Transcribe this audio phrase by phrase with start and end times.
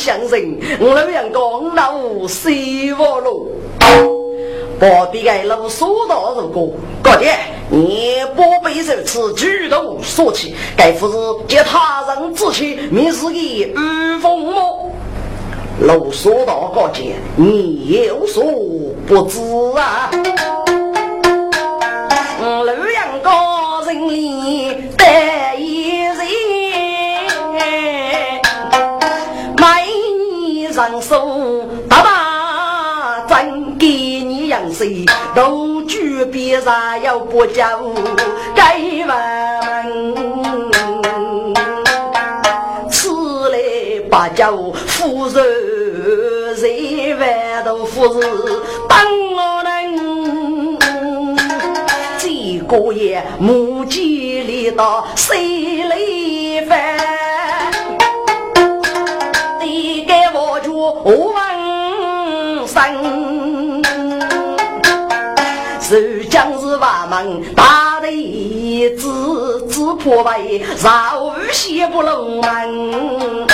[0.00, 3.46] 个外乡人，我老杨公那无谁我喽？
[4.78, 6.70] 不必该老说道如果
[7.02, 7.34] 高爹，
[7.68, 11.14] 你不必如此举动说起，该不是
[11.46, 13.30] 借他人之气，明日的
[13.74, 14.90] 御风么？
[15.80, 18.42] 老说道高姐，你有所
[19.06, 19.38] 不知
[19.78, 20.10] 啊！
[22.40, 25.04] 老杨高人里得
[30.88, 34.88] 你上手大大真给你养生，
[35.34, 36.64] 都举别人
[37.02, 37.82] 要不叫
[38.54, 39.14] 该问，
[42.90, 43.10] 吃
[43.52, 43.58] 来
[44.10, 45.44] 八叫富人
[46.56, 48.22] 人万都富人
[48.88, 48.98] 当
[49.34, 49.62] 我。
[49.62, 49.70] 能。
[52.66, 55.96] 过夜母鸡里到谁来
[56.68, 56.99] 翻，
[61.04, 63.82] 我问生，
[65.80, 70.40] 是将是万门大的子子破败，
[70.82, 73.46] 绕西不龙门。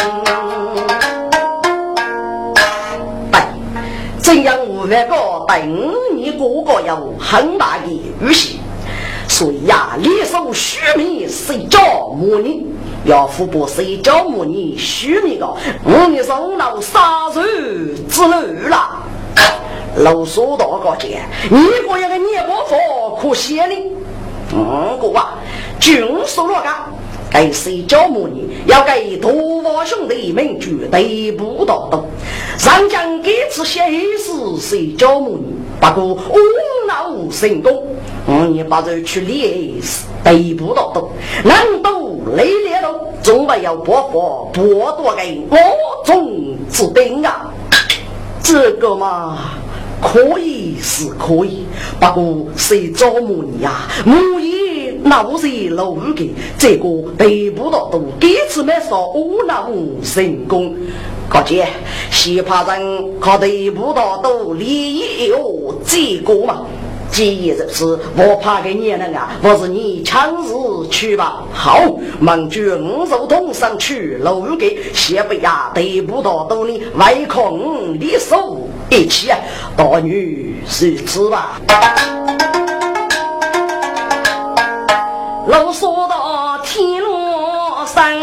[4.19, 5.15] 怎样五万个
[5.47, 7.87] 等你哥哥有很大的
[8.21, 8.59] 预习？
[9.29, 12.67] 所以呀，猎手须名谁叫母女？
[13.07, 14.77] 要福伯谁叫母女？
[14.77, 15.47] 虚名个
[15.85, 19.05] 母女上老杀人之路了。
[19.99, 21.57] 老说大个姐，你
[21.89, 23.67] 个要个念过佛可惜了。
[24.53, 25.39] 嗯，哥啊，
[25.79, 26.69] 军说了个，
[27.31, 28.57] 该谁叫母女？
[28.67, 32.05] 要给土王兄弟们绝对不到动。
[32.59, 33.81] 上将这次写
[34.19, 35.55] 诗谁叫母女？
[35.81, 36.37] 不过无
[36.89, 37.87] 脑成功。
[38.27, 39.81] 嗯，你把这去练
[40.25, 41.01] 得不到的，
[41.45, 42.76] 难度累练了，
[43.27, 45.59] 总没有伯父剥夺给我
[46.05, 47.53] 中之兵啊！
[48.41, 49.37] 这个嘛，
[50.01, 51.67] 可以是可以，
[51.99, 53.89] 不过谁招募你呀？
[54.05, 56.85] 母爷闹是老的，这个
[57.19, 59.73] 得不到的，第次没说无脑
[60.05, 60.73] 成功。
[61.29, 61.67] 高姐，
[62.13, 66.65] 西怕人可得不到都利有这个嘛？
[67.17, 70.53] 建议就是，我怕给你人啊，我是你强势
[70.91, 71.45] 去吧。
[71.51, 71.81] 好，
[72.21, 79.39] 忙就五手通上去，楼给先不呀，得不到多你外空的手一起啊，
[79.75, 81.59] 大女是吃吧。
[85.47, 88.21] 老说到天罗山，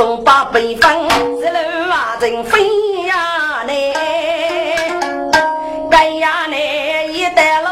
[0.00, 1.06] 送八北方，
[1.42, 2.58] 这路啊真飞
[3.06, 3.92] 呀嘞！
[5.90, 7.68] 该呀嘞，一带路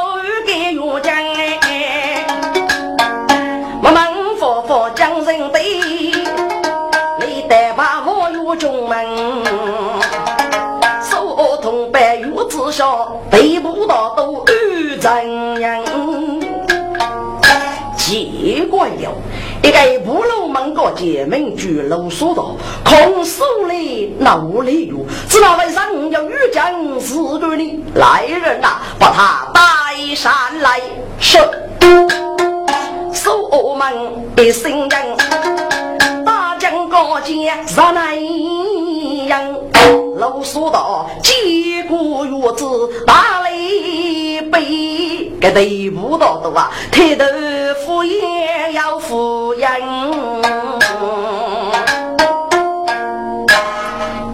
[0.47, 2.27] 给岳江哎，
[3.83, 5.63] 我们佛佛江人对，
[7.19, 9.07] 你带把我岳中门，
[11.03, 15.11] 手通白玉子笑，背不到都遇怎
[15.63, 15.83] 样？
[17.97, 19.15] 奇怪了。
[19.69, 26.63] 一个不露门个姐妹居楼说道：“空手里闹里哟，知道为上要遇见
[26.99, 27.85] 四个呢？
[27.95, 30.81] 来人呐，把他带上来！”
[31.21, 31.37] 是，
[33.13, 33.93] 守门
[34.39, 37.37] 一声人，大将高见
[37.69, 39.55] 上来人。
[40.17, 47.25] 楼说道：“几个月子大雷背，给得不到的啊，抬头
[47.85, 49.69] 敷衍要敷衍。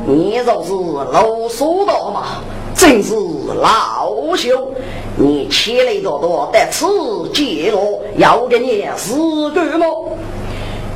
[0.07, 0.73] 你就是
[1.13, 2.43] 楼说道嘛，
[2.75, 3.15] 真是
[3.61, 4.69] 老朽。
[5.17, 6.87] 你千里多多得此
[7.33, 10.17] 见我，要给你四个么？”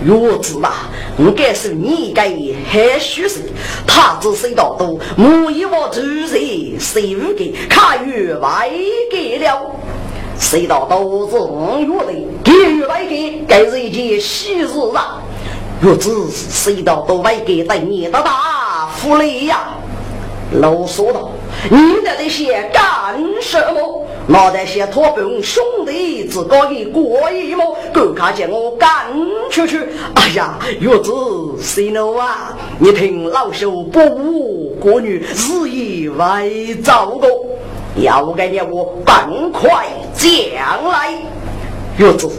[0.04, 0.70] 月子嘛，
[1.16, 2.28] 我该是你该
[2.70, 3.40] 还虚实，
[3.84, 8.70] 他只谁道多，母一我主人谁不给，看月外
[9.10, 9.72] 给了，
[10.38, 12.12] 谁道都是五月的，
[12.44, 15.20] 给月外给，该是一件喜事啊。
[15.82, 19.68] 月子谁道都外给，等你的大福利呀。
[20.60, 21.30] 老说道。
[21.68, 24.06] 你在这些干什么？
[24.28, 27.76] 那在些托本兄弟自个的过意么？
[27.92, 28.88] 够看见我赶
[29.50, 29.80] 出去！
[30.14, 31.12] 哎呀，月子
[31.60, 32.56] 谁呢啊？
[32.78, 37.26] 你听老朽不误国女日以为糟糕。
[38.02, 40.30] 要给你我赶快将
[40.90, 41.14] 来。
[41.96, 42.30] 月子，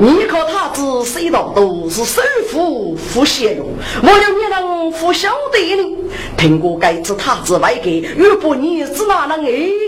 [0.00, 3.66] 你可他子谁道都是首富富血肉，
[4.02, 5.96] 我有你能不晓得呢？
[6.38, 9.42] 听过该次他子外给，如果你只拿那爱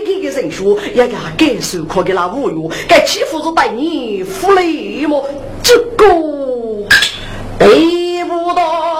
[0.05, 5.25] 给的人说，也给感受可给那侮辱，该欺负是带你负累么？
[5.63, 6.07] 这个
[7.57, 8.98] 得不到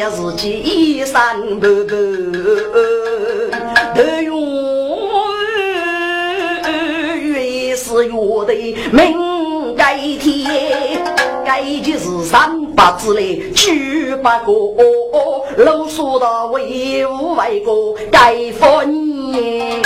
[0.00, 1.96] 写自己衣衫破破，
[3.94, 4.32] 头用
[7.20, 8.14] 越是越
[8.46, 11.02] 得命改天，
[11.44, 13.70] 改就是三八之内九
[14.22, 14.50] 八个，
[15.58, 19.82] 老说到为五外国改佛年，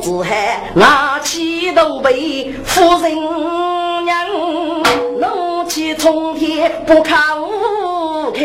[0.00, 3.14] 只喊拿起都被夫人
[4.06, 4.26] 娘
[5.20, 5.47] 侬。
[5.78, 8.42] 气冲天不看无开，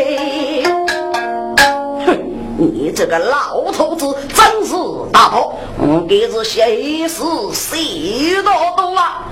[2.06, 2.16] 哼！
[2.56, 4.72] 你这个老头子真是
[5.12, 5.52] 大炮！
[5.76, 9.26] 我给是谁是谁多多啊？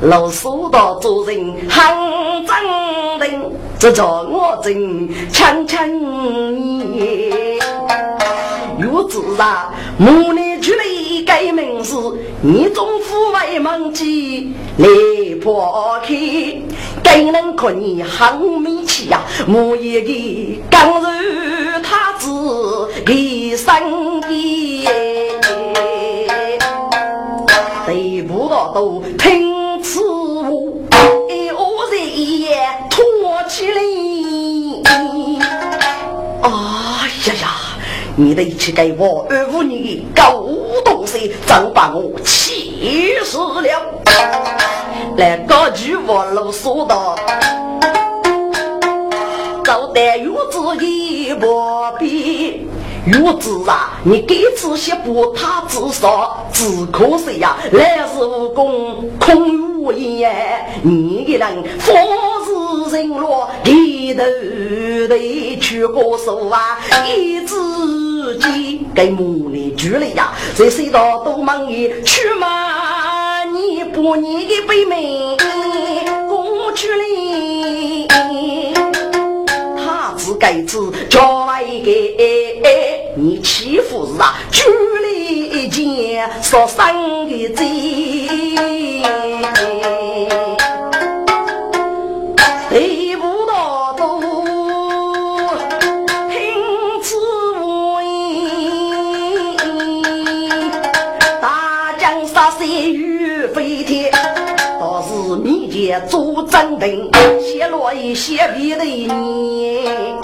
[0.00, 2.56] 老苏道做人很正
[3.20, 5.88] 定，这叫我真强强
[6.56, 7.60] 你。
[8.80, 10.84] 有自啊，母女出来
[11.34, 14.86] 改名字，你总父为忘记来
[15.42, 16.14] 破开，
[17.02, 21.08] 给人看你很美气呀，母一个刚柔
[21.82, 24.86] 他子一生的，
[27.84, 30.04] 对不到都听此
[30.40, 30.50] 话，
[31.28, 32.56] 一恶人一夜
[32.88, 33.80] 拖起来，
[38.16, 43.82] 你的一起给我二五年的狗东西，真把我气死了！
[45.18, 46.94] 来个句我啰嗦的，
[49.64, 51.60] 走得有子一不
[51.98, 52.68] 比。
[53.06, 60.32] 有子啊，你给这些不他至少只可惜呀，来日无功空无言。
[60.82, 61.92] 你一人佛
[62.88, 64.22] 是人落，低头
[65.06, 67.44] 得去过手啊，一
[68.34, 73.44] 自己给母里住了呀，谁谁道都忙于去嘛？
[73.44, 75.36] 你不你的背妹
[76.28, 77.04] 过去了。
[79.76, 86.92] 他只该子叫来给你欺负是啊，举了一件说三
[87.28, 87.62] 个字，
[92.70, 93.03] 得
[106.00, 107.10] 做正定，
[107.40, 110.20] 写落一些别的念。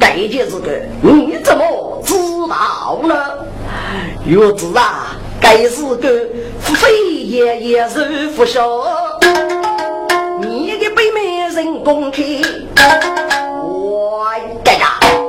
[0.00, 0.70] 这件事个
[1.00, 2.14] 你怎么知
[2.48, 3.14] 道呢？
[4.24, 6.08] 月子啊，该是个
[6.60, 8.68] 非也也是不孝，
[10.40, 12.22] 你给北美人公开，
[13.62, 14.26] 我
[14.64, 14.78] 这个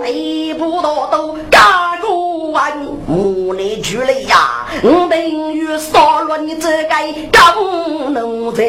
[0.04, 1.62] 得不到都干
[2.02, 2.74] 过完，
[3.06, 4.49] 母内去了呀，
[4.82, 6.90] 我等于杀了你这个
[7.32, 8.64] 狗奴才。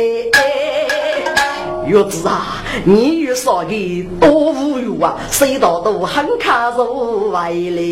[1.86, 7.82] 玉子啊，你与少的多无用啊，谁道都很看入外来。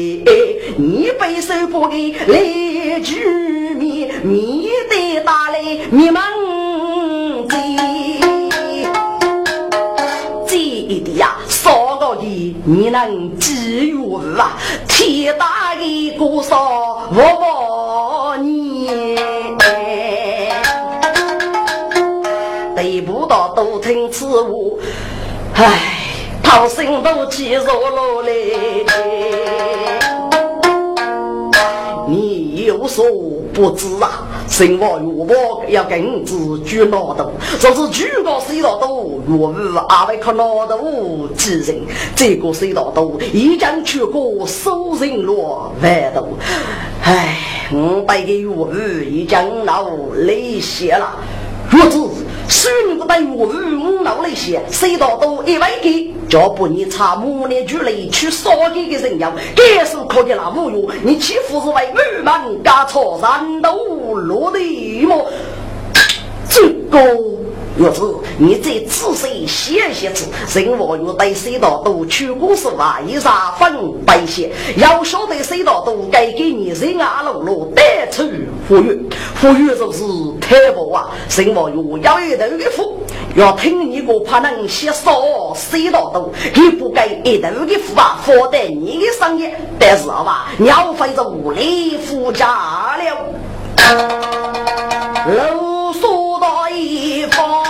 [0.76, 5.60] 你背手不给来居面，面对打来
[5.90, 6.22] 你们
[7.48, 7.56] 这
[12.08, 14.56] 到底你能记住啊？
[14.88, 19.14] 天大的多少我你。
[22.74, 24.78] 得不到多听此话，
[25.56, 25.82] 唉，
[26.42, 28.86] 讨心都气着了嘞。
[32.68, 33.02] 有所
[33.54, 41.80] 不知啊，生活越薄要跟子举脑洞，说是举个水道多，越日阿外靠脑洞几人，
[42.14, 46.28] 这个水道多一将去过收人落万度，
[47.02, 47.38] 唉，
[47.72, 51.16] 五百个月日已经老累些了，
[51.70, 52.17] 如此。
[52.48, 65.26] 虽然不等于我五老那些，谁道都一万给，叫不你查母年局里去杀你的人妖，该是可见那无用，你岂不是为满门家错，人都落地么？
[66.50, 66.98] 这个
[67.78, 68.02] 若是
[68.38, 73.72] 你再仔细写写字，人我若对谁道都去公司啊，一啥分
[74.04, 78.24] 白写，要晓得谁道都该给你人啊路路带出
[78.68, 80.02] 富裕，富裕就是
[80.40, 82.98] 太薄啊，人我若要一头的富，
[83.36, 93.04] 要听你个怕能写少谁道都，你不该一头的富啊，负担你的生意，但是好吧，鸟费着无力负家了。
[95.28, 95.92] 楼
[96.38, 97.64] 到一方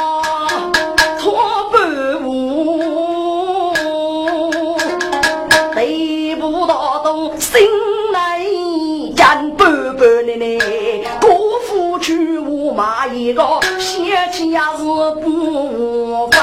[1.19, 3.75] 错半步，
[5.75, 7.59] 得不到东心
[8.13, 10.59] 内见半半的呢。
[11.21, 13.43] 国父去我骂一个，
[13.79, 14.85] 嫌弃也是
[15.23, 16.39] 不分。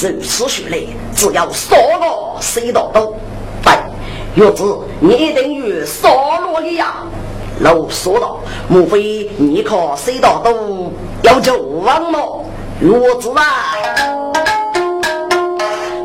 [0.00, 0.78] 如此说来，
[1.14, 2.06] 只要少个
[2.40, 3.16] 谁道都
[3.62, 3.72] 对，
[4.36, 7.08] 月子你一定与少罗一样。
[7.60, 8.38] 老说道
[8.70, 12.20] ：“莫非你可谁道都要救亡吗？
[12.80, 13.42] 我知道，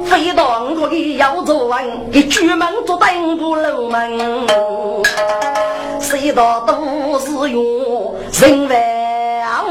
[0.04, 4.48] 非当可以要做完，一举门做登不楼门，
[6.00, 9.64] 谁道都是用人万，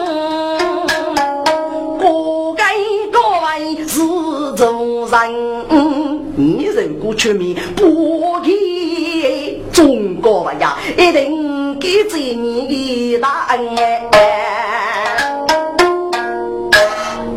[1.98, 2.76] 各该
[3.10, 3.98] 各位是
[4.54, 5.18] 做人，
[6.36, 11.50] 你如果出面不给中国呀，一定。”
[11.82, 15.18] 给罪你的大恩哎！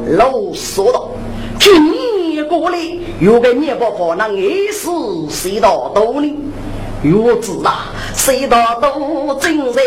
[0.10, 1.10] 老说道
[1.60, 2.78] ：“去年过来
[3.20, 4.88] 有个年伯伯，那也是
[5.32, 6.32] 谁到多呢？
[7.02, 9.82] 月子啊，谁到多真在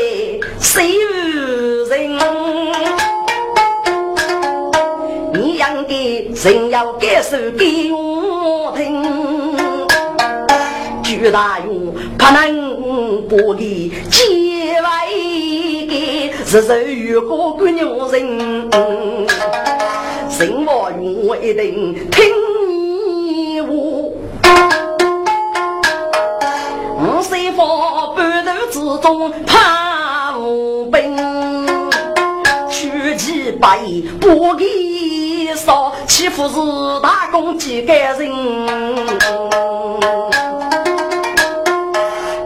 [0.58, 0.92] 谁
[1.88, 2.18] 人？
[5.34, 9.06] 你养的人要感受给我听。”
[11.04, 14.47] 巨大用不能不给结外给，
[16.50, 19.28] 日日与个个女人，
[20.30, 22.24] 生活用一定听
[22.66, 23.68] 你话。
[26.96, 31.14] 五岁方半路之中怕无兵，
[32.70, 33.78] 取其百
[34.18, 36.54] 不给少，欺负是
[37.02, 38.18] 大公几个人。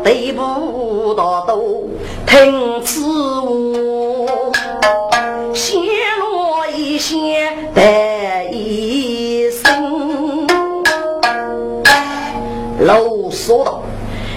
[0.03, 1.89] 得不到都
[2.27, 3.01] 听此
[7.75, 10.47] 得一声。
[12.81, 12.99] 老
[13.31, 13.83] 说道：“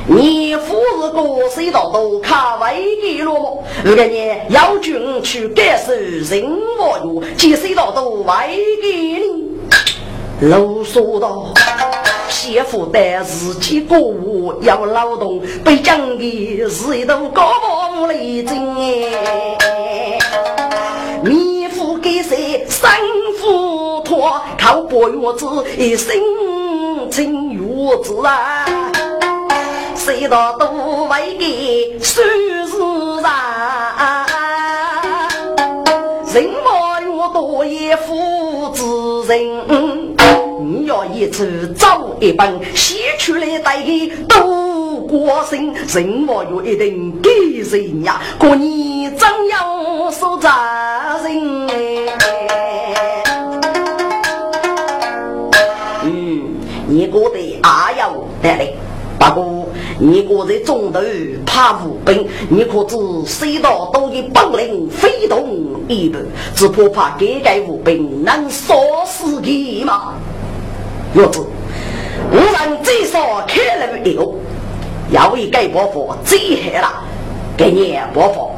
[0.07, 3.63] 你夫是个谁道都卡为给了么？
[3.83, 6.45] 如果你要军去感受人
[6.79, 8.25] 我哟，几谁道都为
[8.81, 8.87] 给
[9.27, 9.57] 你。”
[10.49, 11.53] 老说道。
[12.27, 20.19] 媳妇带自己过午要劳动，被讲的是一头高房雷震哎。
[22.75, 22.91] 生
[23.39, 25.45] 夫托，靠白月子
[25.77, 26.13] 一生
[27.09, 28.65] 情月子啊。
[29.95, 32.21] 谁道都为给收
[32.67, 34.27] 拾啊？
[36.33, 39.39] 人莫越多也负责任。
[40.59, 47.29] 你要一次走一本，写出来带给都过身，人我有一定给
[47.61, 50.49] 人呀，过你怎样受责
[51.23, 51.67] 任？
[51.67, 52.64] 嗯，
[56.95, 58.73] 你过得阿要得嘞，
[59.19, 59.67] 不过
[59.99, 61.01] 你过在中头
[61.45, 65.45] 怕无兵，你可知谁道都的本领非同
[65.89, 66.25] 一般，
[66.55, 68.73] 只怕怕改改无兵能杀
[69.05, 70.13] 死你吗？
[71.15, 71.45] 月子，
[72.31, 74.35] 我让最少开了以后，
[75.11, 77.03] 要为该伯父最害了，
[77.57, 78.51] 给你伯父。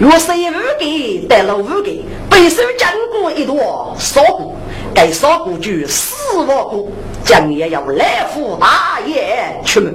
[0.00, 4.56] 若是五给得了五给，背手经过一朵烧锅，
[4.92, 6.88] 该烧骨就死亡过，
[7.28, 9.94] 将也要来福大爷出门。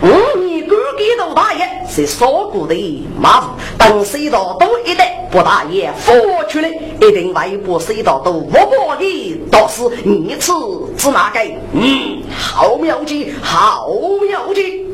[0.00, 6.12] 五年哥给到大爷是烧锅的马虎，等隧道都一带不大爷扶
[6.48, 10.52] 出来，一定外部谁到都不过的，倒是一次
[10.96, 11.58] 只拿给。
[11.72, 13.88] 嗯，好妙计，好
[14.28, 14.86] 妙计。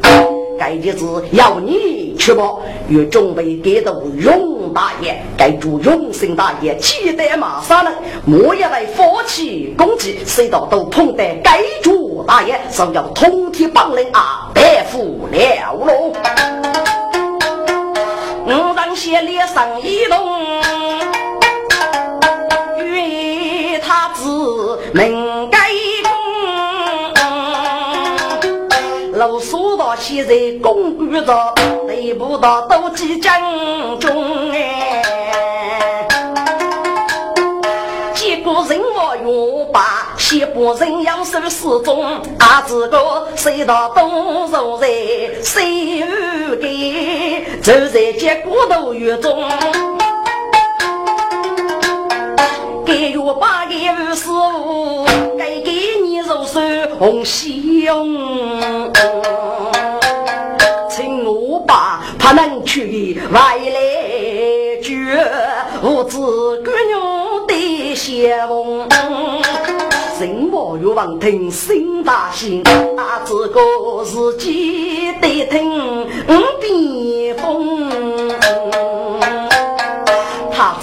[0.59, 2.45] 该日子要你去吧，
[2.89, 7.93] 与准备给到永大爷，该祝永生大爷期待马上来，
[8.25, 16.13] 莫要来放弃攻击，谁道都碰得该祝大爷，就要通体帮人啊，拜服了喽。
[18.47, 20.17] 五当先脸上一动，
[22.85, 25.59] 与他子能改。
[29.41, 31.55] 数到现在公具到
[31.89, 35.83] 得不到都记将中哎
[38.15, 44.89] 几个人我用把西伯人杨氏始终阿志哥虽到东柔在
[45.43, 49.49] 虽不给这在节过得越中。
[52.95, 55.05] 给月把给五十五，
[55.37, 55.73] 该给
[56.05, 56.61] 你肉手
[56.97, 58.93] 红西红。
[60.89, 65.29] 请我把怕能去外来绝，
[65.83, 66.19] 我只
[66.63, 68.87] 管用的先锋。
[70.21, 72.63] 人莫欲望听心大心，
[72.97, 76.07] 啊，这个自己得听
[76.61, 77.84] 避风。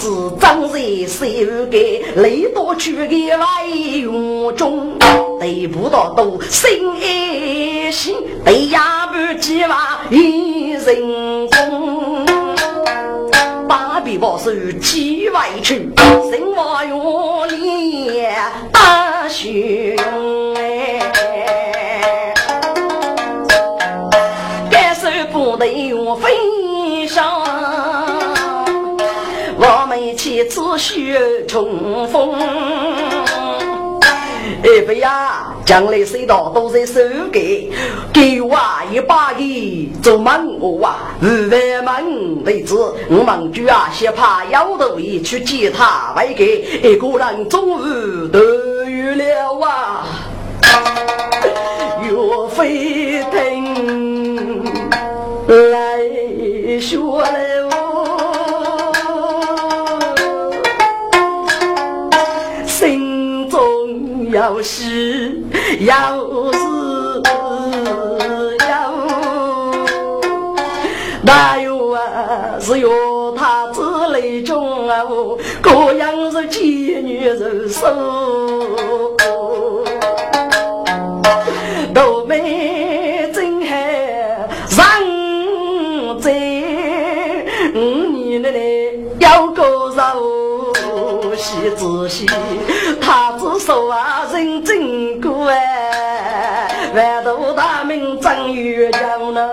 [0.02, 0.10] 他只
[0.40, 1.24] 长在手
[1.70, 4.98] 给雷多去的外院中，
[5.38, 12.26] 得不到都心爱心，得压不计划一人中。
[13.68, 18.26] 八比八手几外去，生活院里
[18.72, 19.94] 大学
[20.56, 21.12] 哎，
[24.68, 26.28] 该手不得用分
[30.72, 32.32] 妻子学冲锋，
[34.62, 37.70] 哎不呀，将来谁到都在手给，
[38.12, 38.56] 给我
[38.90, 42.74] 一把的做门我啊，五万门为止，
[43.10, 50.06] 我们就啊先怕摇头一去接他外给，一个人终于得遇了啊，
[52.02, 52.12] 岳
[52.48, 54.64] 飞听
[55.48, 57.81] 来说了。
[64.32, 65.36] 要是
[65.80, 66.16] 要
[66.52, 66.58] 是
[68.66, 68.94] 要，
[71.20, 72.00] 哪有啊？
[72.58, 75.04] 是有他子泪中啊，
[75.60, 77.86] 各样是妓女人手，
[81.92, 86.32] 都没真还让在
[87.74, 87.78] 五
[88.16, 92.26] 年的嘞要够肉细仔细。
[93.64, 99.50] 他只说啊，人真过哎，万都大名张玉江呢。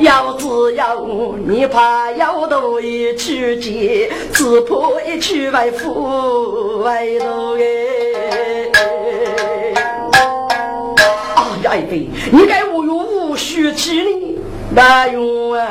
[0.00, 1.00] 要只要
[1.46, 4.74] 你怕要多一去见，只怕
[5.06, 7.62] 一去外父外头哎。
[11.36, 14.38] 哎呀，爱妃，你该无有无须去呢？
[14.74, 15.68] 哪用啊？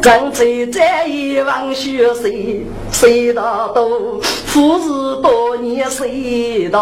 [0.00, 4.88] 人在在一望雪谁谁大多，富士
[5.20, 6.78] 多年谁大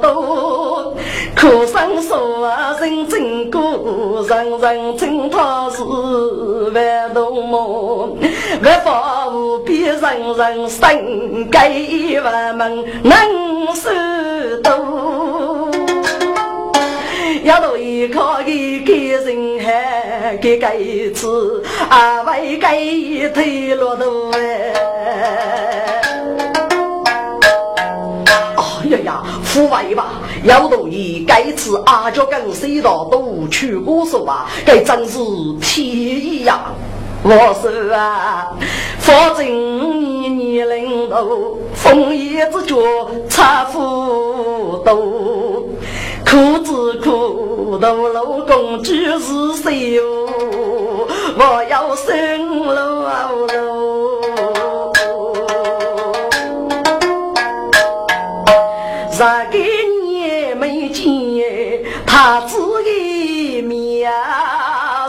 [0.00, 0.94] 多？
[1.36, 8.16] 苦生说啊人真苦，人人称他是万多么？
[8.62, 13.90] 万法无边，人人生给万门能守
[14.62, 15.23] 多。
[17.44, 21.26] 要多依靠给给人还给给吃，
[21.90, 24.72] 啊为给一推骆驼哎！
[28.56, 35.18] 哎呀呀，父为吧，要多依该吃阿家跟谁道都去过手啊，该真是
[35.60, 36.72] 天意呀！
[37.22, 37.30] 我
[37.60, 38.56] 说啊，
[39.00, 41.18] 反正你年龄大，
[41.74, 42.74] 风叶子脚
[43.28, 45.62] 差不多。
[46.24, 50.04] 苦子苦，大老公就是谁哟？
[51.36, 53.02] 我要生喽
[53.46, 54.20] 喽！
[59.10, 59.58] 十个
[60.04, 64.10] 年没见，他子一面，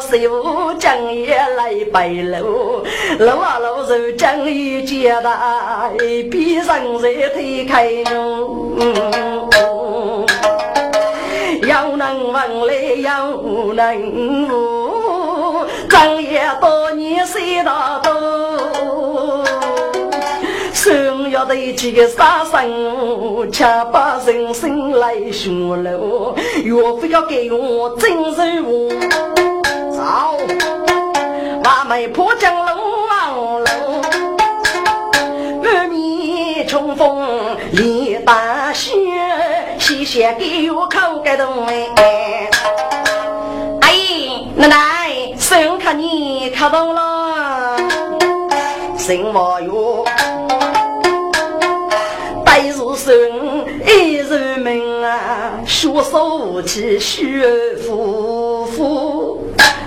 [0.02, 2.84] 谁无将也来拜喽？
[3.20, 5.90] 路啊路走，将一见大，
[6.30, 9.75] 闭上在推开喽。
[12.06, 19.44] 又能问来又能悟，正月多年谁大多？
[20.74, 28.90] 生要得几个杀生，却把人生来学了，岳飞要给我真任务。
[29.92, 30.04] 走，
[31.64, 32.68] 把妹破江龙
[33.10, 33.68] 王楼，
[35.64, 37.26] 满面春风
[37.72, 38.45] 立大
[39.86, 39.96] 雪。
[39.96, 42.50] 谢谢给我口感动哎！
[43.82, 47.78] 阿姨奶奶，生看你看到了，
[48.98, 50.04] 什么哟？
[52.44, 53.14] 白日生，
[53.86, 59.40] 一日门啊，学手起学夫妇，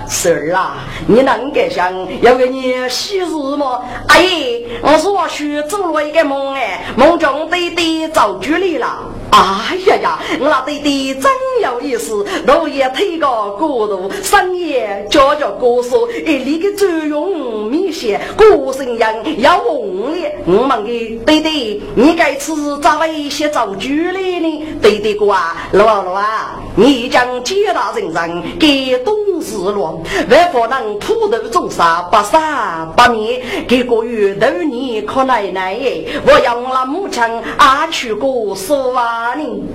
[0.07, 3.81] 是儿啊，你能该想要给你喜事吗？
[4.07, 8.87] 阿姨，我说去做了一个梦哎，梦中弟弟走局里了。
[9.31, 20.19] 哎呀呀，我那弟弟真有意思，落叶推个过度，深夜叫叫歌说，一里个作用明显，歌声人要红的。
[20.45, 24.65] 我问你，弟弟，你该吃咋为些走局里呢？
[24.81, 29.93] 弟弟哥啊，老老啊，你将皆大人人给东事乱，
[30.29, 33.41] 万不能普度众生，不杀不灭。
[33.67, 35.77] 给个月头你可奶奶，
[36.25, 37.23] 我要那母亲
[37.57, 39.18] 阿去过说啊。
[39.19, 39.65] 啊你，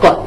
[0.00, 0.20] 哥，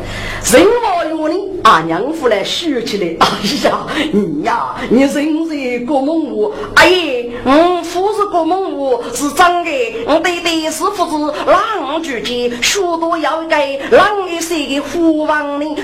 [0.52, 3.28] 人话有你，阿娘夫来说起来， 哎
[3.64, 5.10] 呀，你呀，你人
[5.48, 9.72] 是过梦屋，哎呀，我夫是过梦屋，是真的，
[10.08, 15.76] 我弟弟是父子郎主间，许多要给郎一些的父王呢。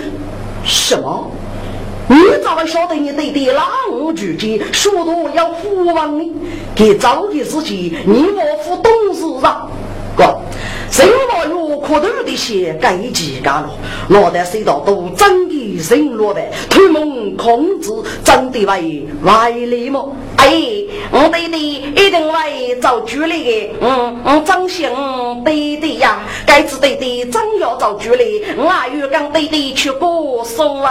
[0.65, 1.31] 什么？
[2.09, 3.65] 你咋会晓得你弟弟郎
[4.13, 6.29] 主间许多要父王呢？
[6.75, 9.65] 给早的事情，你我夫懂事啊，
[10.17, 10.25] 哥。
[10.89, 13.69] 人老有可头的些该几干了，
[14.07, 17.91] 脑袋隧道都真的人落的，推蒙控制
[18.23, 20.15] 真的为外力么？
[20.37, 20.63] 哎，
[21.11, 24.89] 我弟弟一定会找主力的，嗯嗯，真心
[25.43, 30.81] 弟弟呀，该子弟弟真要找主力，我与跟弟弟去过所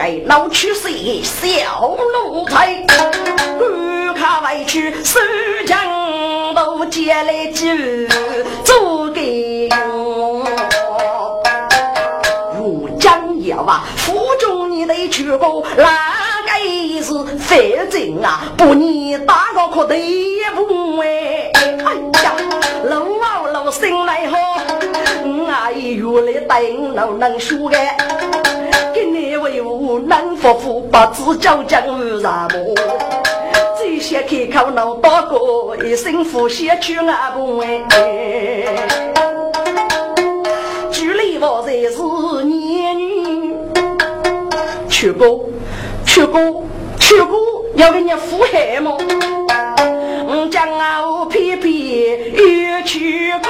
[0.00, 0.20] 哎。
[0.26, 0.88] 老去是
[1.22, 5.20] 小奴才，赶卡回去收
[5.66, 5.78] 江
[6.54, 7.66] 都借来酒
[8.64, 10.44] 做给我。
[12.56, 17.58] 如江要啊，府中你得去过，那个是反
[17.90, 19.98] 正啊，不你打个可对
[20.54, 21.50] 不哎？
[21.84, 22.32] 哎呀，
[22.84, 24.36] 老啊老心来好，
[25.48, 27.76] 我原来等老能说个。
[29.40, 32.74] 为吾能夫妇把子交将无啥么？
[33.78, 38.64] 这些开口能打过一声呼吸去阿婆哎。
[40.90, 42.02] 距离我才是
[42.44, 43.54] 年女，
[44.88, 45.48] 去过
[46.04, 46.64] 去过
[46.98, 47.38] 去过，
[47.76, 48.98] 要给你付海么？
[50.26, 50.68] 我将
[51.06, 53.48] 我偏偏又去过。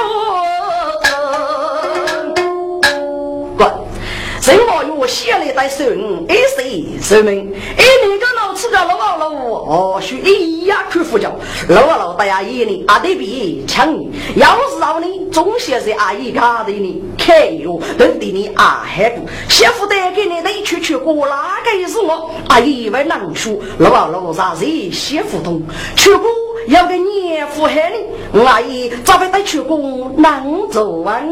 [4.41, 5.95] 人话用先来带孙，
[6.27, 11.31] 一岁寿命，一年个老吃个老老老，哦，许一呀去呼叫，
[11.67, 13.93] 老啊老大呀一年阿得比强，
[14.35, 22.31] 要是让你总先是阿姨家的你，看哟，等对你阿还不，媳妇带给你得去去过哪个是我？
[22.47, 25.61] 阿姨为难说，老啊老啥子媳妇同，
[25.95, 26.27] 去过
[26.69, 27.91] 要给年夫害
[28.33, 31.27] 你，阿姨咋会带去过难做完？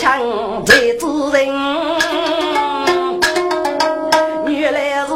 [0.00, 1.46] 强才之人，
[4.46, 5.12] 原来是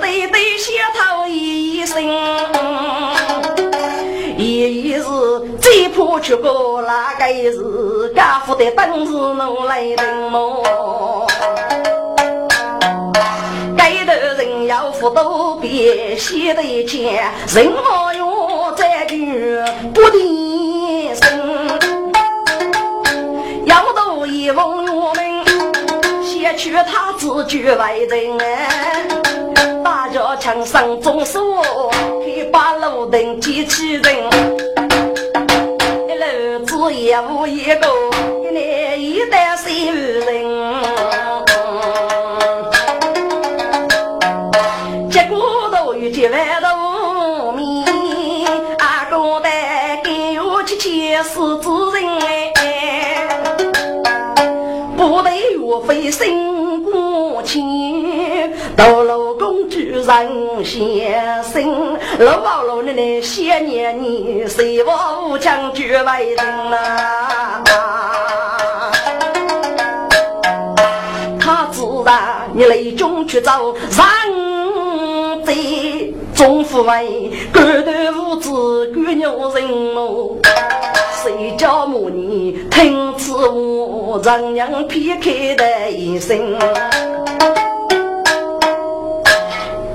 [0.00, 2.00] 对对小偷一生，
[4.38, 5.04] 也是
[5.60, 10.64] 最怕出个那个是家父的本事弄来的么？
[13.76, 19.60] 该头人要富都别写得钱，人好用再句
[19.92, 20.39] 不定
[26.60, 28.36] 去他自居外人，
[29.82, 34.14] 大家枪上总说可把路灯机器人，
[36.06, 37.88] 一楼子也无一个，
[55.86, 60.28] 非心过情，到老公居然
[60.64, 67.62] 先生，老王老奶奶想念你，谁我武将绝外人呐？
[71.40, 77.90] 他自然你泪中去找人贼，总府为官头
[78.30, 79.64] 无子，官牛人
[79.96, 80.36] 哦。
[81.40, 86.54] 谁叫母女听此话，人娘撇开的一声。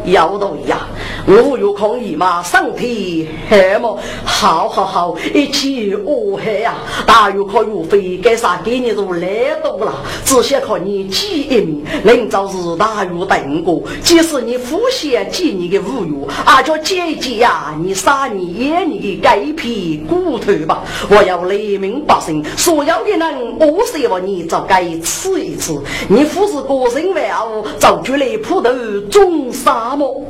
[0.06, 0.88] 要道呀，
[1.28, 3.98] 我有空意嘛，上天黑么？
[4.24, 6.76] 好好好，一起哦嘿呀！
[7.08, 9.28] 大有可有费，该啥给你都来
[9.64, 13.82] 多了，只想靠你记一名，能早日大有等过。
[14.04, 20.84] 即使你父先记你的侮辱，阿叫姐姐呀，你杀你爷你的该皮骨头吧！
[21.10, 25.82] 我要雷鸣百姓，所有的人，我希望你早该吃一次。
[26.08, 28.70] 你父是个人万物，早就来铺头
[29.10, 30.24] 种沙漠。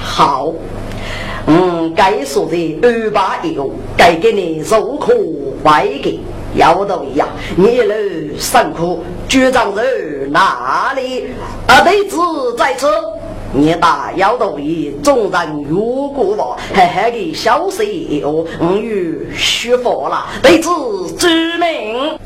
[0.00, 0.52] 好，
[1.46, 5.12] 嗯，该说的二八有，该给你入可
[5.62, 6.20] 外给，
[6.54, 7.96] 要到一样，你来
[8.38, 9.82] 上苦，局长在
[10.30, 11.28] 哪里？
[11.66, 12.16] 啊，弟子
[12.56, 12.86] 在此。
[13.50, 20.70] 你打要到一，众人如果我嘿嘿的消息哦，我与虚佛了，弟子
[21.16, 22.18] 知命。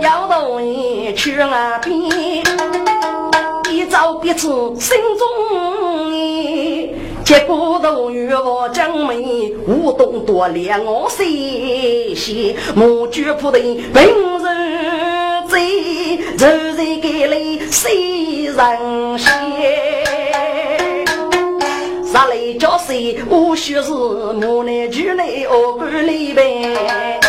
[0.00, 2.95] 要到一去那边。
[3.86, 6.90] 照彼此心中意，
[7.24, 14.02] 结果都与我将美，无动多怜我心，莫惧不得平
[14.38, 14.44] 日
[15.48, 19.30] 醉，柔柔给泪谁人歇？
[22.04, 23.18] 啥来叫谁？
[23.30, 27.20] 无须是木内举内恶管里呗。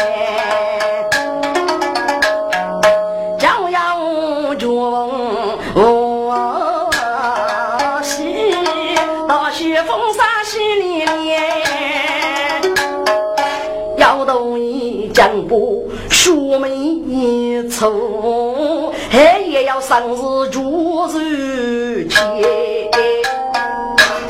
[16.58, 22.17] 书眉粗，还也要生日祝日切。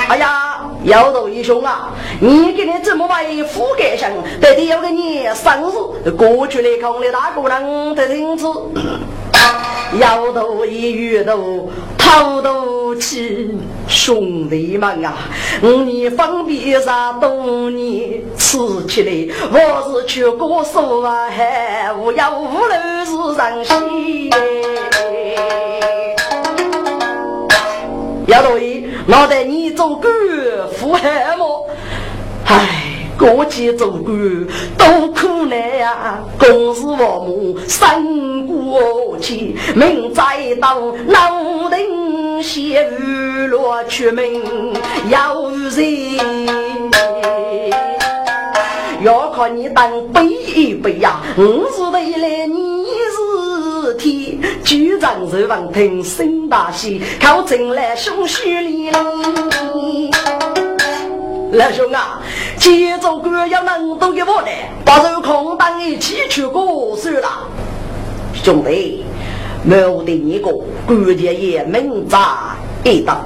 [0.09, 4.11] 哎呀，姚头一雄啊，你给你怎么为副盖上？
[4.41, 5.71] 得得要给你生
[6.03, 8.45] 日过去的，空的大姑娘的听子。
[9.99, 13.49] 摇头一月头，头头起，
[13.87, 15.15] 兄弟们啊，
[15.61, 22.73] 你方便啥东你吃起来，我是去过手啊，还无要无路
[23.05, 24.29] 是上西。
[28.27, 30.11] 摇头一，脑袋你做官
[30.77, 31.65] 富汉么？
[32.45, 32.86] 唉。
[33.17, 40.23] 过节做官多苦难呀，公事父母生过气，命在
[40.61, 44.23] 当老丁写娱乐出门
[45.09, 45.81] 要人，
[49.03, 58.91] 要看你当背一背呀，五是得来你是天，局长是王庭生大喜，靠进来兄婿里。
[61.53, 62.21] 老兄啊，
[62.57, 64.49] 节奏歌要能都给我的，
[64.83, 67.47] 把这空档一起去过算了。
[68.33, 69.05] 兄弟，
[69.63, 70.51] 没得你个，
[70.85, 73.21] 关键也明扎一道。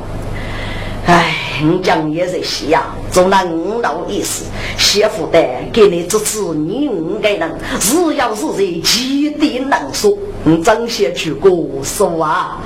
[1.07, 4.45] 哎，你讲也是戏呀，做那五道意思，
[4.77, 5.39] 媳妇的
[5.71, 10.11] 给你支持，你应该能，只要是在基地能说，
[10.43, 11.51] 你真先去过
[11.83, 12.57] 说啊，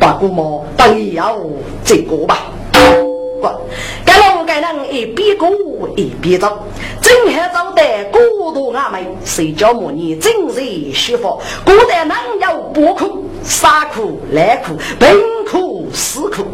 [0.00, 1.36] 把姑妈等要
[1.84, 2.46] 这个吧。
[4.04, 5.48] 该该人一边过
[5.96, 6.58] 一边走，
[7.00, 11.40] 正还走得孤独阿妹，谁叫母你真是舒服？
[11.64, 15.08] 过得人有不苦，杀苦、难苦、贫
[15.50, 16.44] 苦、死苦。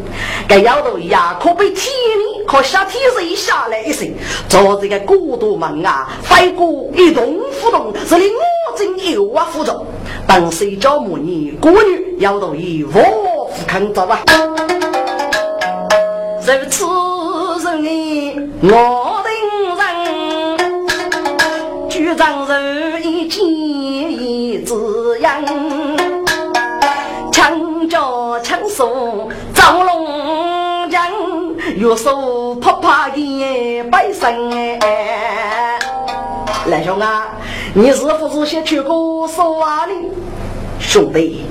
[0.47, 1.87] 该要头呀，可被天
[2.19, 4.09] 命，可下天水下来一声，
[4.49, 9.85] 做这个孤独门啊，飞过一动不动，是令我真有啊负重。
[10.27, 14.23] 当谁叫母你孤女要头一卧不肯走啊？
[16.47, 16.85] 如此
[17.61, 19.31] 人，我等
[19.77, 19.89] 人，
[21.91, 22.53] 局长如
[22.99, 25.45] 一见字样，
[27.31, 31.07] 枪叫枪送张龙江，
[31.77, 35.79] 玉手啪啪的摆声哎，
[36.67, 37.29] 来兄啊，
[37.75, 39.93] 你是不是先去过说话的
[40.79, 41.45] 兄弟？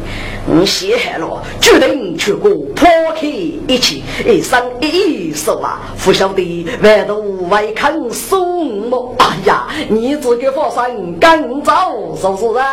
[0.52, 5.80] 你稀罕了，决定去过破开一起，一生一世啊！
[6.04, 9.16] 不晓得外头外看送么？
[9.20, 12.64] 哎呀，你这个佛山更早是不是？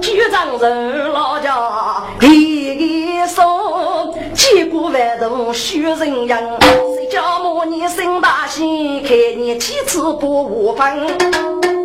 [0.00, 11.75] 局长人老家第一说，结果外头虚人样，谁叫我你生大心，看你几次不无分。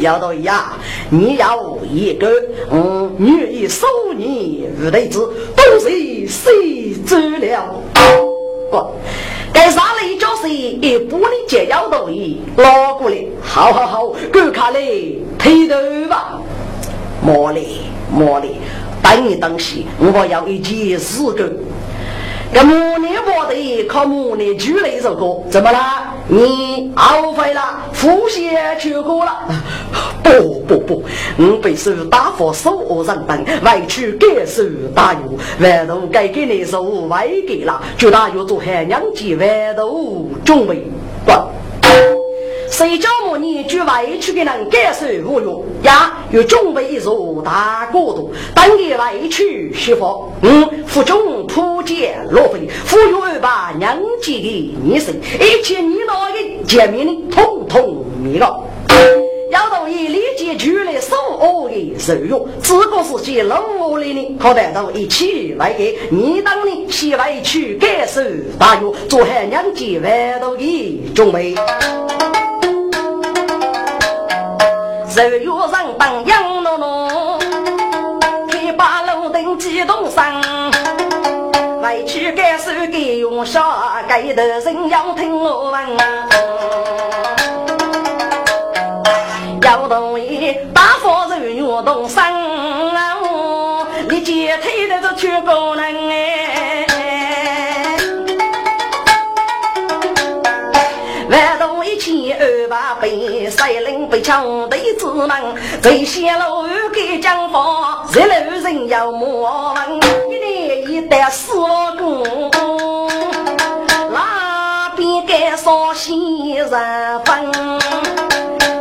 [0.00, 0.72] 要到呀，
[1.10, 2.28] 你要一个
[2.70, 3.86] 嗯，女一收
[4.16, 5.20] 你五对子，
[5.56, 7.74] 都是谁做了？
[8.70, 8.86] 不，
[9.52, 10.16] 该啥嘞？
[10.16, 15.74] 就是一玻璃解药都一拿过来，好好好，给看嘞，推头
[16.08, 16.40] 吧，
[17.24, 17.66] 莫嘞
[18.12, 18.52] 莫嘞，
[19.02, 21.50] 等你东西，我要一件事干。
[22.52, 26.12] 这母女我的靠母女举了一首歌，怎么啦？
[26.26, 29.46] 你懊悔了，呼吸去过了？
[30.22, 31.04] 不 不不，
[31.38, 35.20] 我被受大佛手恶人等，委屈感受大药，
[35.60, 40.84] 万都该给你受外给了，就大约做海娘子万都准备。
[42.70, 46.16] 谁叫我你去委屈的人感受无用呀？
[46.30, 50.18] 又准备一座大国度，等你委屈释放。
[50.42, 58.64] 嗯，腹中普见罗非，富裕二把娘家的女生，一切你那的见面的统统灭了。
[59.50, 68.22] 要同意立即出来受我的受辱，这个是些老我的呢，可带到一起来给你当的先委屈感受
[68.56, 71.56] 大约，做海娘家万多的准备。
[75.20, 77.38] 十月上当杨诺诺，
[78.48, 80.72] 开把路灯激动声，
[81.82, 84.02] 委屈该受该用啥？
[84.08, 85.98] 该的人要听我问。
[89.60, 92.24] 要同意大佛人运动身，
[94.08, 96.69] 你接替的这全功能哎。
[102.70, 105.28] 二八背，三零被抢对子门，
[105.82, 109.96] 最先路给江方，一路人要莫问，
[110.30, 111.52] 一年一代四
[111.98, 112.48] 公，
[114.12, 116.70] 那边该烧西人
[117.24, 117.50] 分，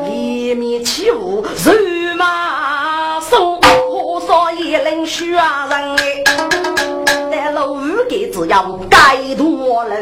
[0.06, 6.24] 里面起舞人马送，火烧一人血人哎，
[7.32, 9.96] 在路给只要盖多了，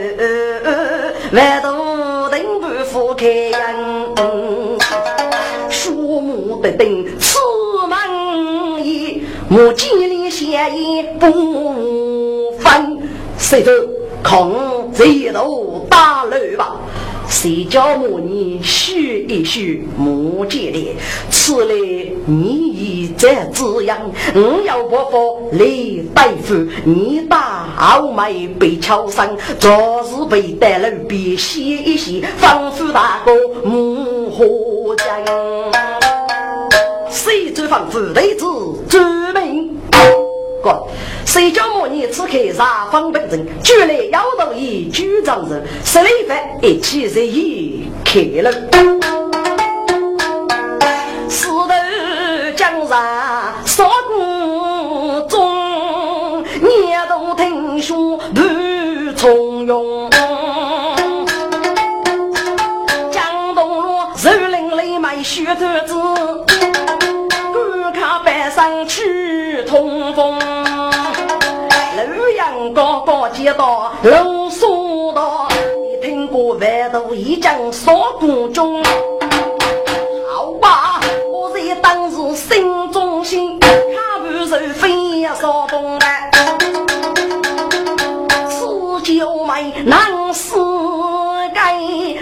[1.32, 2.57] 万多等。
[3.18, 3.26] 开
[4.18, 4.78] 恩，
[5.72, 7.40] 树木的灯，此
[7.90, 13.00] 门一木金里写一不分，
[13.40, 13.90] 谁知
[14.24, 16.76] 空贼头大楼吧？
[17.30, 20.96] 谁叫母你许一许木结的？
[21.30, 21.76] 此来
[22.26, 24.00] 你已在滋养，
[24.34, 29.70] 我要不服来对付，你大傲眉被敲伤，昨
[30.04, 33.32] 日被带路别歇一洗，仿佛大哥
[33.64, 35.06] 母何将？
[37.10, 38.46] 谁知仿佛雷子
[38.90, 39.00] 知
[39.34, 39.47] 名？
[40.62, 40.86] 哥。
[41.26, 49.17] 谁叫我你此刻杀方本人，举来摇头一举掌人，十里番一起随意开了。
[73.48, 75.48] 一道龙苏道，
[75.82, 78.84] 你听过万都一将杀孤忠？
[80.30, 81.00] 好吧，
[81.32, 86.30] 我在当时心中心，看不是非要烧东来，
[88.50, 90.58] 四九妹难死
[91.56, 91.80] 该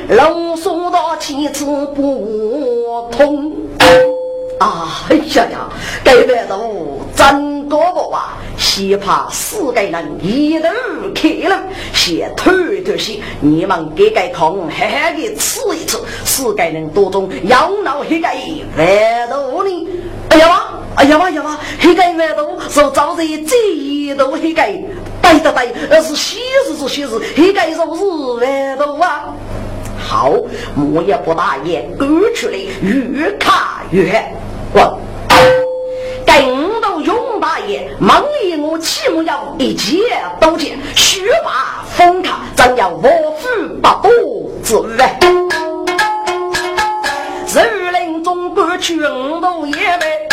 [0.08, 1.66] 龙苏道气质
[1.96, 3.52] 不通。
[4.60, 5.70] 啊，哎呀呀，
[6.04, 8.38] 该万都真多不啊！
[8.76, 10.68] 先怕四个人一头
[11.14, 11.58] 开了，
[11.94, 15.98] 先推推些，你们给个空，狠狠的吃一吃。
[16.26, 19.88] 四个人多中要闹一个万都呢？
[20.28, 20.64] 哎呀妈！
[20.96, 21.58] 哎呀妈呀妈！
[21.90, 24.62] 一个万都是招人最多一个，
[25.22, 28.02] 对的对，而是喜事是喜事，一个就是
[28.42, 29.34] 万都啊！
[29.98, 30.34] 好，
[30.94, 33.54] 我也不大言，赶出来越看
[33.92, 34.22] 越狠。
[34.74, 35.00] 我
[36.26, 37.16] 更都永
[37.46, 40.02] 大爷，梦里我起码要一切
[40.42, 43.04] 都见，须把封卡，怎要我
[43.38, 43.48] 负
[43.84, 45.16] 不多之外。
[47.54, 50.28] 人林中国全都也没，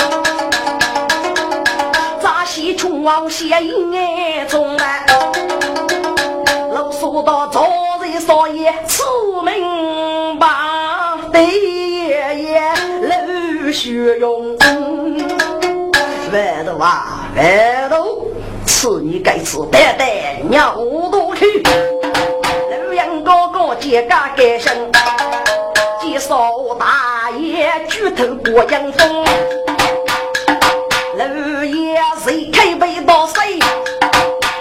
[2.22, 5.04] 扎西冲王写眼中来，
[6.72, 7.68] 老说到昨
[8.02, 13.70] 日少爷出门吧，对爷爷老。
[13.70, 14.56] 学用，
[16.32, 18.26] 外头啊，外头
[18.64, 20.74] 吃你该吃，带带尿
[21.10, 21.62] 多去。
[22.70, 24.74] 老杨哥哥结家改生，
[26.00, 29.24] 介绍大爷举头过迎风。
[31.18, 33.58] 老爷谁开背到谁，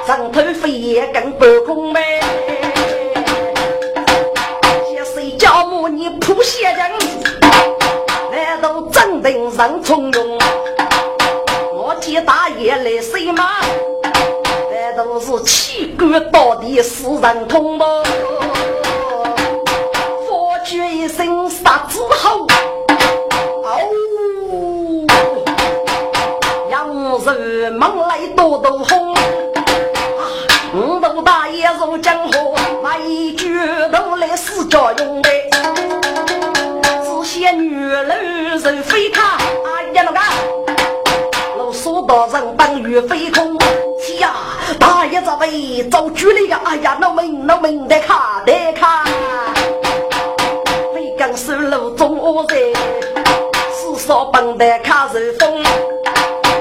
[0.06, 2.20] 长头飞也跟半空呗。
[5.16, 6.92] 谁叫母你扑血人？
[8.62, 10.38] 都镇定人从容，
[12.62, 13.44] 也来谁吗？
[14.70, 18.04] 这都是气管到底死人痛吗？
[20.28, 22.46] 发觉一声杀之后，
[23.64, 23.68] 哦，
[26.70, 29.16] 杨氏猛来多多轰，
[30.76, 32.54] 五斗大爷入江河，
[33.08, 33.60] 一举
[33.92, 35.30] 都来四角用的，
[36.84, 38.08] 只羡女人
[38.60, 40.31] 人非他，啊呀那个。
[42.12, 43.58] 到人当鱼飞空。
[44.20, 44.34] 呀，
[44.78, 46.60] 大爷这位造句了呀！
[46.66, 49.06] 哎呀，农民农民得看得看，
[50.94, 52.74] 飞岗是路中恶人，
[53.72, 55.64] 四少本的看手风，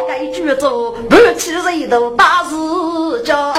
[0.06, 3.52] 该举着不起人头大事家，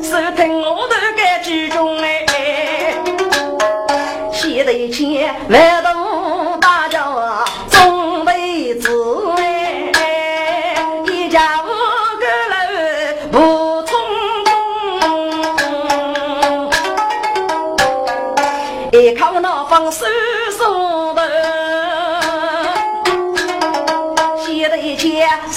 [0.00, 2.24] 收听我的该举中哎，
[4.32, 6.07] 写得钱万动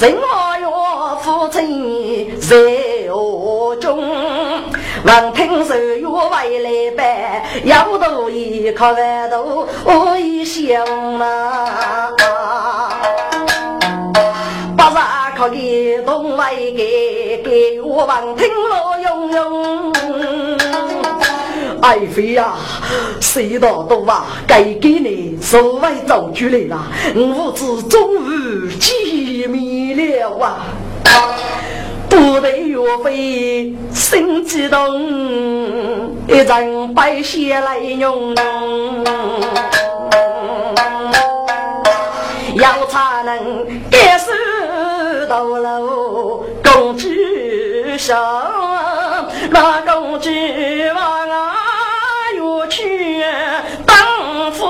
[0.02, 2.58] 人我要父亲在
[3.08, 4.02] 何中？
[5.06, 10.84] 闻听手月回来办，要多一靠万多，我一想
[11.20, 12.12] 啊，
[14.76, 14.97] 不是
[15.38, 20.61] 靠一动外给给我闻听我用用。
[21.82, 22.54] 爱妃呀，
[23.20, 30.68] 谁道都话该给你所谓造出来了，我子终于见面了啊！
[32.08, 35.02] 不得岳飞心激动，
[36.28, 39.04] 一阵白血来涌涌，
[42.56, 44.32] 要才能一手
[45.28, 45.80] 到了
[46.64, 47.08] 公主
[47.98, 48.22] 上，
[49.50, 50.30] 那公主
[50.94, 51.56] 王啊！
[52.72, 53.22] 去
[53.86, 54.65] 当夫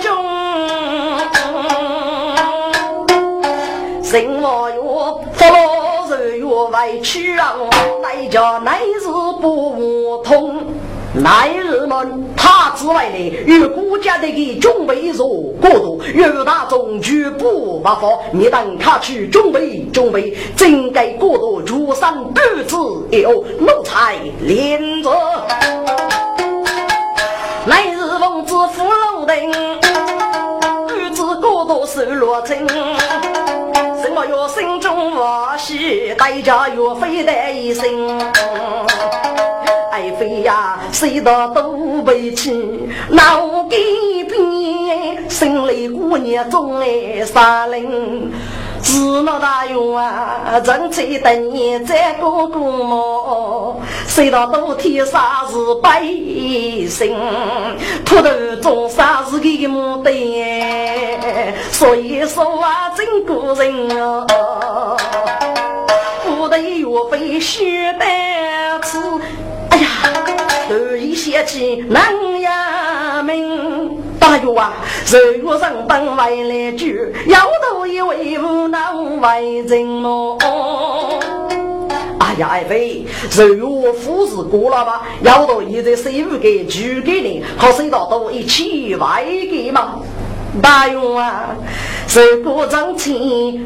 [0.00, 0.08] 君，
[4.12, 7.56] 人我哟，佛罗人哟委屈啊，
[8.00, 9.08] 代价乃是
[9.40, 10.54] 不通。
[11.16, 15.26] 来日们，他之外呢，与国家的个准备若
[15.60, 22.76] 过度，与大众举不发发，你等他去准备准备，真该过度出山独自
[23.18, 25.10] 有奴才连着。
[28.22, 29.50] 来日奉旨赴罗定，
[30.94, 32.56] 女子过多受罗情。
[34.00, 37.84] 什么要心中欢喜，代价要非得一生。
[39.90, 42.52] 爱妃呀，谁道都悲戚，
[43.10, 43.76] 闹改
[44.28, 48.30] 变，心里过年总爱杀人。
[48.80, 53.11] 自老大勇啊，人才等你再过过么？
[54.14, 56.02] 谁道都天杀是百
[56.86, 57.16] 姓，
[58.04, 58.28] 秃头
[58.60, 60.44] 种啥是个目的？
[61.70, 64.26] 所以说啊，真过人啊，
[66.26, 68.98] 不得岳飞血胆子。
[69.70, 69.86] 哎呀，
[70.68, 73.96] 突一想起南衙门。
[74.20, 74.74] 大约啊，
[75.10, 76.84] 日月上等为来住，
[77.28, 80.38] 要头一位无能为人么？
[82.22, 85.02] 哎呀，爱妃，日月夫子过了吧？
[85.22, 89.96] 要头一在谁屋给住给你，和谁到都一起外给嘛？
[90.62, 91.48] 大勇啊，
[92.14, 93.12] 日过挣钱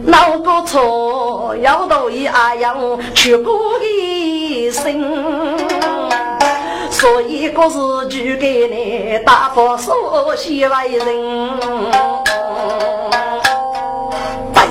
[0.07, 3.53] 闹个错，要头一阿阳去过
[3.83, 5.59] 一生。
[6.91, 7.77] 所以，故事
[8.09, 11.51] 就给你大方说些为人。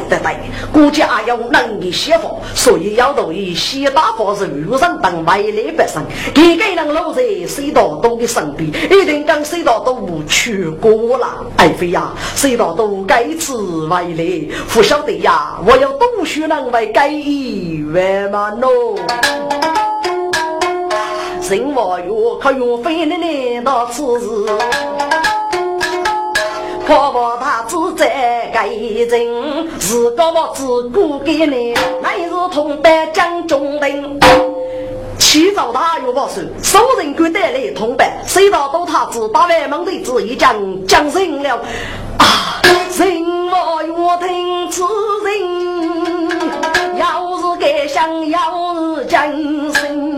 [0.09, 6.01] 对对对，国家要能力协防，所以要同意先大方是路上等外来百姓，
[6.33, 11.45] 给给人落在水道东的身边，一定将水道东去过了。
[11.57, 18.97] 爱妃呀，水道东该次外来，不晓得呀，我要多学人为该一万嘛喏。
[21.47, 24.25] 人话哟，可用费的难到此时，
[26.85, 34.19] 可把他只在该人，是个我只顾给你，乃是同伴将中人。
[35.17, 40.55] 起早他又不说，受人官带来同伴，谁道都他只把外门的旨意讲
[40.85, 41.59] 讲成了
[42.19, 42.61] 啊！
[42.97, 44.83] 人话哟，听此
[45.25, 50.14] 人，要是该想，要是真心。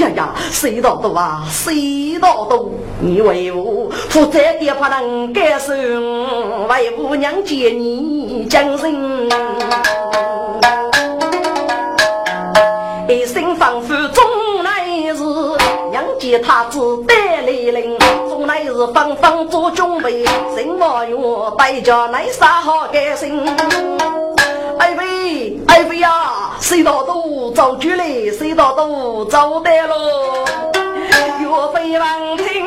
[0.00, 1.44] 呀呀，谁道多啊？
[1.50, 2.70] 谁道多？
[3.00, 9.28] 你为我负责的不能改受，为姑娘见你将人。
[13.08, 14.24] 一生仿佛终
[14.64, 14.84] 来
[15.14, 15.22] 是
[15.90, 17.96] 娘家太子戴雷领，
[18.28, 20.24] 终来是方方做准备，
[20.56, 23.46] 心望哟带着来啥好开心。
[24.78, 25.05] 爱妃，
[25.68, 30.44] 爱妃呀，谁道都走出来，谁道都走得喽。
[31.40, 32.66] 岳飞王听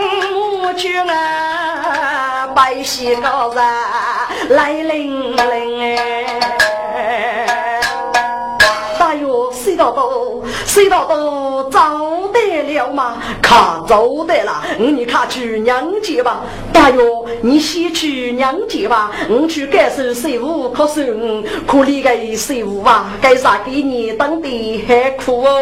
[0.62, 3.64] 我去啊，百姓高人
[4.50, 6.69] 来领领哎。
[9.80, 11.80] 道都，谁道都走
[12.34, 13.18] 得了吗？
[13.42, 13.56] 可
[13.88, 16.42] 走得了，你看去娘家吧。
[16.74, 17.02] 大约
[17.42, 21.16] 你先去娘家吧，我去感受税务，可是
[21.66, 25.62] 可怜个税务啊，该啥给你当的还苦哦。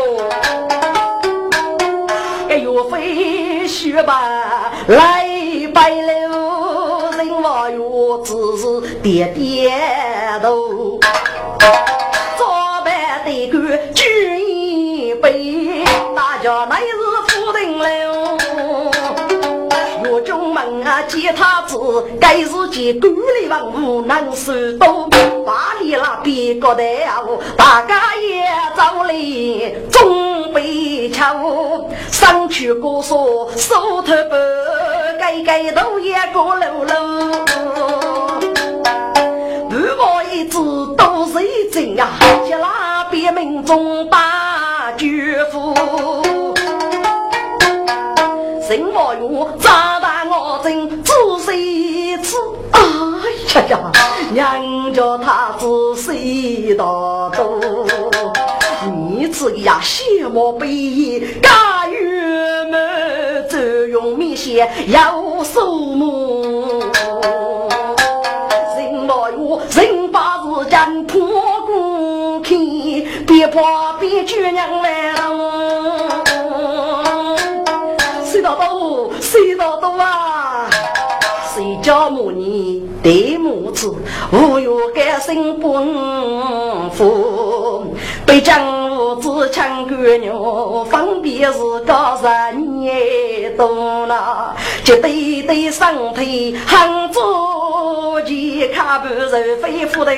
[2.49, 5.27] 岳飞学吧，来
[5.71, 7.79] 拜了，人王岳
[8.23, 10.99] 只是点点头，
[16.47, 16.87] 家乃是
[17.27, 17.83] 夫人了。
[20.25, 21.77] 中门啊，见他子，
[22.19, 24.89] 该是见官吏文武能手多，
[25.45, 26.83] 把你那边个的
[27.57, 29.13] 大家也走来
[29.91, 34.35] 中北桥，上去过说手头不，
[35.19, 36.91] 该该头也过路路，
[39.69, 40.57] 不过一直
[40.97, 42.09] 都是一阵啊，
[42.49, 44.36] 叫那边民众把
[44.97, 45.73] 绝夫。
[48.69, 51.13] 人莫用炸弹我真仔
[51.45, 52.35] 细吃，
[52.71, 53.91] 哎呀呀，
[54.33, 57.57] 娘家他仔细道多，
[58.91, 62.77] 你这个呀羡慕悲意，甘愿么
[63.49, 66.83] 只用米线要手母，
[68.75, 71.21] 人莫用人把日间破
[71.65, 72.57] 公看，
[73.25, 73.93] 别怕
[74.27, 75.21] 别娶娘来了。
[78.25, 80.69] 谁道多，谁道多啊？
[81.55, 83.95] 谁家母女对母子，
[84.33, 85.73] 无有甘心不
[86.91, 87.95] 服。
[88.25, 94.53] 被江湖子抢官牛，分别是个人也懂了。
[94.83, 99.29] 就对对身体很足，健看不受
[99.61, 100.15] 肺腑疼。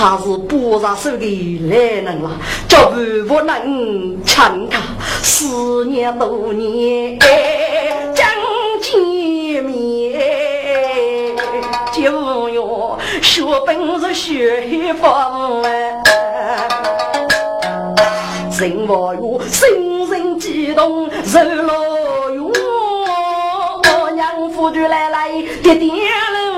[0.00, 2.30] 他是不杀手的来人了，
[2.66, 2.96] 叫不
[3.28, 4.80] 不能强他
[5.22, 5.44] 十
[5.84, 7.18] 年多年
[8.14, 8.26] 将
[8.80, 11.36] 见面，
[11.92, 16.00] 就要学本事学方哎，
[18.58, 22.50] 人我哟心神激动热络哟，
[23.84, 25.30] 我娘夫就来来
[25.62, 26.49] 爹爹了，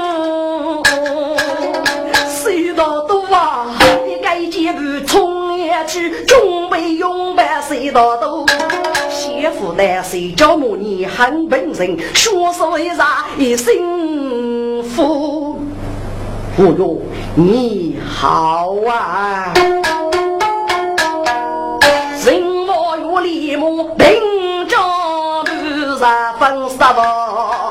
[5.86, 8.46] 去，准备勇敢谁道都。
[9.08, 15.58] 媳妇难谁叫母你很本人，说说一啥一幸福。
[16.58, 17.00] 哦哟，
[17.34, 19.54] 你好啊！
[22.24, 27.61] 人我有礼貌，平常不杀分杀吧，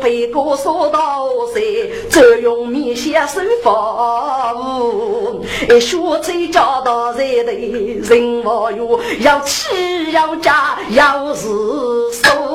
[0.00, 1.90] 被哥说到谁？
[2.10, 5.44] 这用米线手法舞，
[5.80, 12.49] 学吹教到人的人物哟，要吃要加要自首。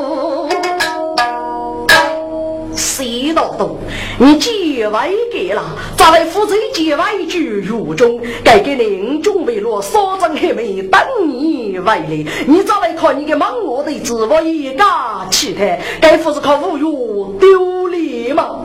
[2.76, 3.78] 谁道懂？
[4.18, 5.64] 你结外给了，
[5.98, 8.20] 咋来负责结外句狱中？
[8.44, 12.26] 该给您准备了三张黑梅等你回来。
[12.46, 15.82] 你咋来看你的忙我的自我一家气态？
[16.02, 18.62] 该不是靠侮辱丢脸吗？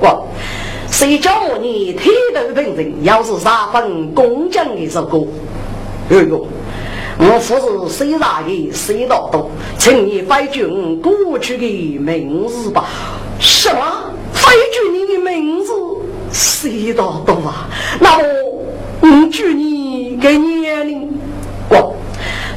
[0.00, 0.26] 我
[0.90, 3.04] 谁叫你铁头本人？
[3.04, 5.26] 要是啥分工匠的首歌？
[6.10, 6.46] 哎呦！
[7.16, 12.86] 我不是谁大的谁老多，请你废去过去的名字吧。
[13.38, 13.80] 什么？
[14.32, 15.72] 废去你的名字？
[16.32, 17.68] 谁老多啊？
[18.00, 18.24] 那么，
[19.00, 21.08] 我举你个年龄。
[21.70, 21.94] 我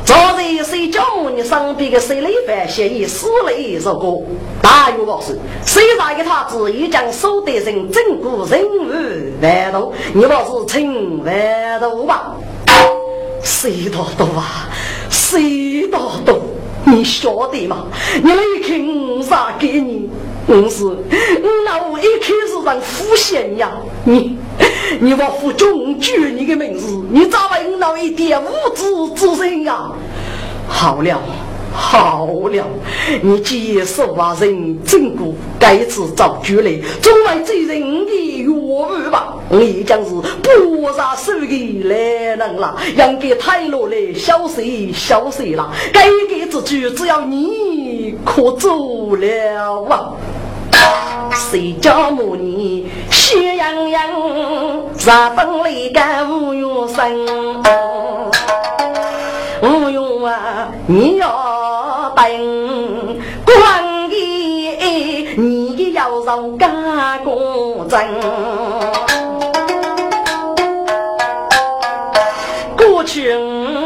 [0.04, 1.04] 昨日谁叫
[1.36, 4.26] 你身边的谁来犯嫌疑死了一首歌？
[4.62, 8.90] 大有老师，谁大给他旨意将守得人整个人物
[9.40, 9.94] 万度？
[10.14, 12.36] 你不是请万度吧？
[13.48, 14.68] 谁道多啊？
[15.10, 16.38] 谁道多？
[16.84, 17.88] 你晓得吗？
[18.22, 20.10] 你来看我啥给你？
[20.48, 20.84] 我是
[21.66, 23.72] 那我一开始让付现呀！
[24.04, 24.38] 你
[25.00, 29.92] 你把付中举你的名字，你咋会那一点无知之身呀？
[30.68, 31.22] 好了
[31.80, 32.66] 好了，
[33.22, 36.72] 你既说话人真过，该次造局来，
[37.02, 39.36] 总来追人的约会吧。
[39.50, 41.96] 你将是不杀手的来
[42.36, 45.72] 人了，应该太落来消息消息了。
[45.94, 50.12] 该给之句，只要你可做了啊。
[51.32, 54.10] 谁家母女喜洋洋，
[54.98, 57.64] 日本里干无用生。
[59.60, 62.26] 我用啊，你要等
[63.46, 64.16] 关的，
[65.38, 68.00] 你要让家公正。
[72.76, 73.34] 过去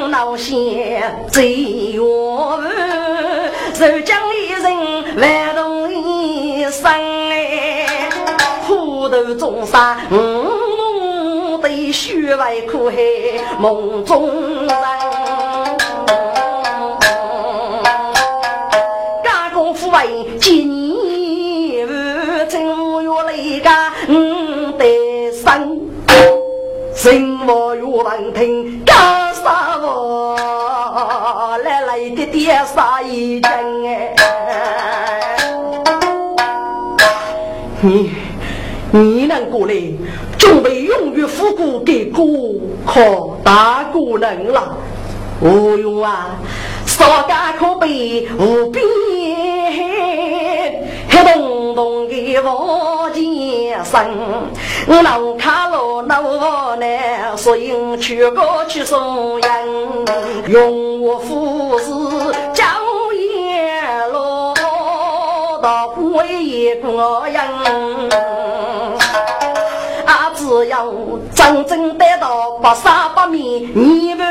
[0.09, 1.01] 闹些
[1.31, 1.53] 最
[1.93, 4.65] 冤，如今一人
[5.17, 6.91] 万同一生
[7.29, 8.09] 哎，
[8.67, 10.49] 苦头中杀，嗯，
[11.93, 12.95] 血外苦海
[13.59, 14.27] 梦中
[14.65, 15.10] 人。
[27.91, 28.95] 我能听干
[29.35, 33.51] 啥话，来来的爹啥一件
[33.85, 34.15] 哎？
[37.81, 38.11] 你
[38.91, 39.73] 你能过来，
[40.37, 42.23] 准备用于复古给哥
[42.85, 44.77] 靠大姑娘了，
[45.41, 46.37] 无用啊！
[46.85, 48.81] 少家可悲无边，
[51.11, 59.49] 黑洞洞的房间生，老卡罗老难，所以去过去送人，
[60.47, 62.63] 用我夫子叫
[63.13, 64.53] 爷罗，
[65.61, 67.43] 到为一个人，
[70.05, 70.87] 啊，只要
[71.35, 74.23] 真正得到不杀不灭，你不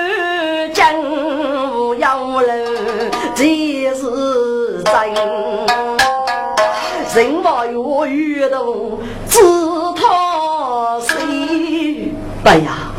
[0.73, 0.91] 讲。
[1.99, 4.95] 要人才是真，
[7.15, 9.41] 人话越越多，自
[9.97, 12.13] 他谁？
[12.45, 12.93] 对呀，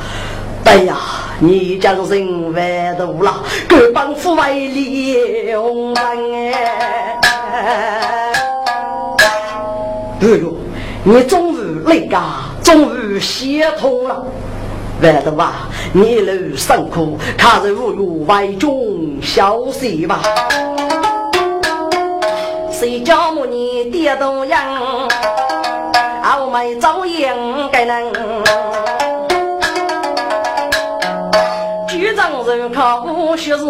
[0.65, 0.97] 对呀，
[1.39, 7.19] 你将人万多了，各帮夫为利红人哎！
[10.19, 10.57] 哎呦，
[11.05, 12.17] 你终于那个，
[12.61, 14.25] 终于写通了。
[15.01, 20.21] 万德啊，你路辛苦，看着无有为中消息吧。
[22.81, 24.59] 谁叫我你跌倒样，
[26.23, 27.29] 傲眉早应
[27.71, 28.11] 该能。
[31.87, 33.63] 局长人靠无学士，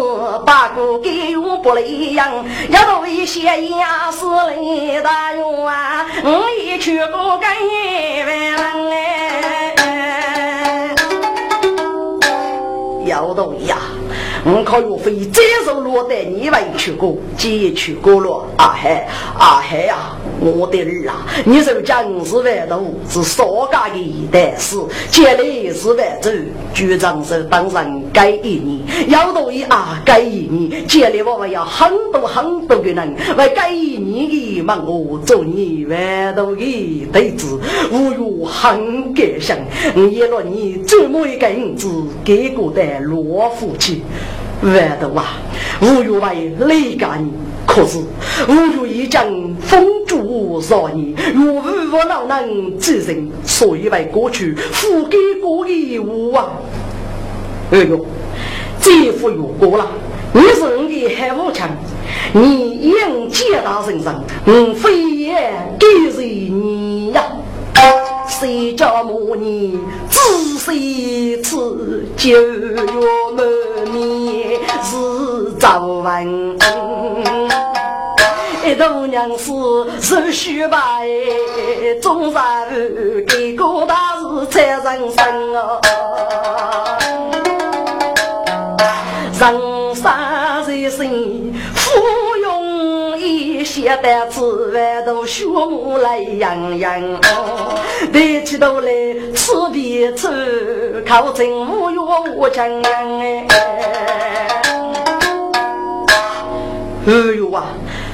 [0.46, 2.26] 八股给我不一样，
[2.70, 9.74] 要到一些压死雷大用啊，我一去不干一万哎。
[13.04, 13.76] 要到呀！
[14.44, 18.44] 我靠，岳飞这首落得你委屈过，几去过了？
[18.56, 20.16] 阿海，阿海呀！
[20.42, 24.76] 我的儿啊，你这将士万多，是少家的一代事，
[25.10, 26.30] 将来是万州
[26.74, 37.60] 局长是当上该一年，要到一啊该一年，将来我们要很多很多的人为该一年的忙我做你万多的弟子，
[37.92, 39.56] 我有很感想，
[39.94, 41.88] 你若你这么一个银子
[42.24, 44.02] 给过的罗夫妻。
[44.62, 45.24] 万的哇，
[45.80, 47.28] 无有为累干，
[47.66, 47.98] 可是
[48.48, 49.26] 无有一将
[49.60, 56.52] 封住少年，若无我老能之人，所以为过去付给过义务啊。
[57.72, 58.06] 哎呦，
[58.80, 59.86] 这副有过了，
[60.32, 61.68] 你是我的海无强，
[62.32, 67.22] 你应接大身上，我非也给谁你呀？
[68.40, 69.78] 谁家母女
[70.10, 70.18] 只
[70.58, 72.82] 谁此九月
[73.36, 73.44] 满
[73.92, 76.58] 面是早闻，
[78.64, 79.52] 一度娘是
[80.00, 81.06] 手续白，
[82.00, 82.32] 终
[82.70, 85.80] 日给个大事才人生哦，
[89.38, 90.02] 人生
[90.64, 91.04] 在世。
[93.72, 97.18] 写得字万都学木来洋洋，
[98.12, 98.92] 抬起头来
[99.34, 103.46] 吃别吃，靠真无药我讲哎。
[107.06, 107.64] 哎呦啊，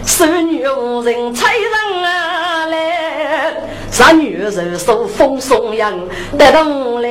[0.06, 3.52] 是女人才人啊来，
[3.90, 5.92] 是女人手风松阳，
[6.38, 7.08] 带动来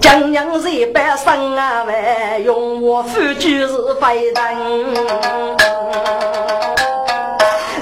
[0.00, 4.36] 江洋一百生啊万，用我夫就是非人。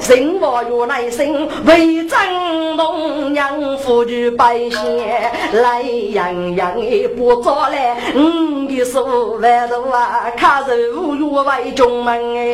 [0.09, 5.05] 人我有耐心，为争东阳富裕百姓，
[5.53, 6.75] 来洋洋
[7.17, 12.53] 不做嘞，五的数万多啊，看人无缘为中门哎。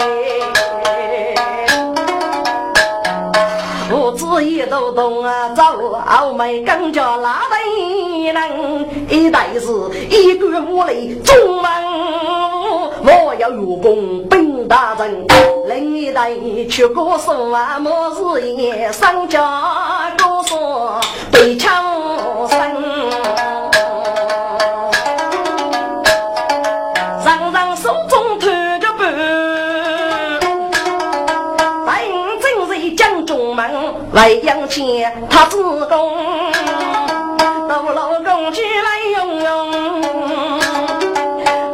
[4.13, 5.63] 父子一都懂啊，走
[6.07, 8.87] 后门更加拉得能。
[9.09, 9.67] 一代是
[10.11, 11.73] 一官五类中门，
[13.05, 15.27] 我要入宫本大人。
[15.67, 16.31] 另一代
[16.71, 21.01] 却歌颂啊，莫是也商家歌颂
[21.31, 21.83] 被枪
[22.49, 23.62] 声。
[34.15, 36.13] 为养钱，他自贡，
[37.67, 39.73] 到老公去来用用。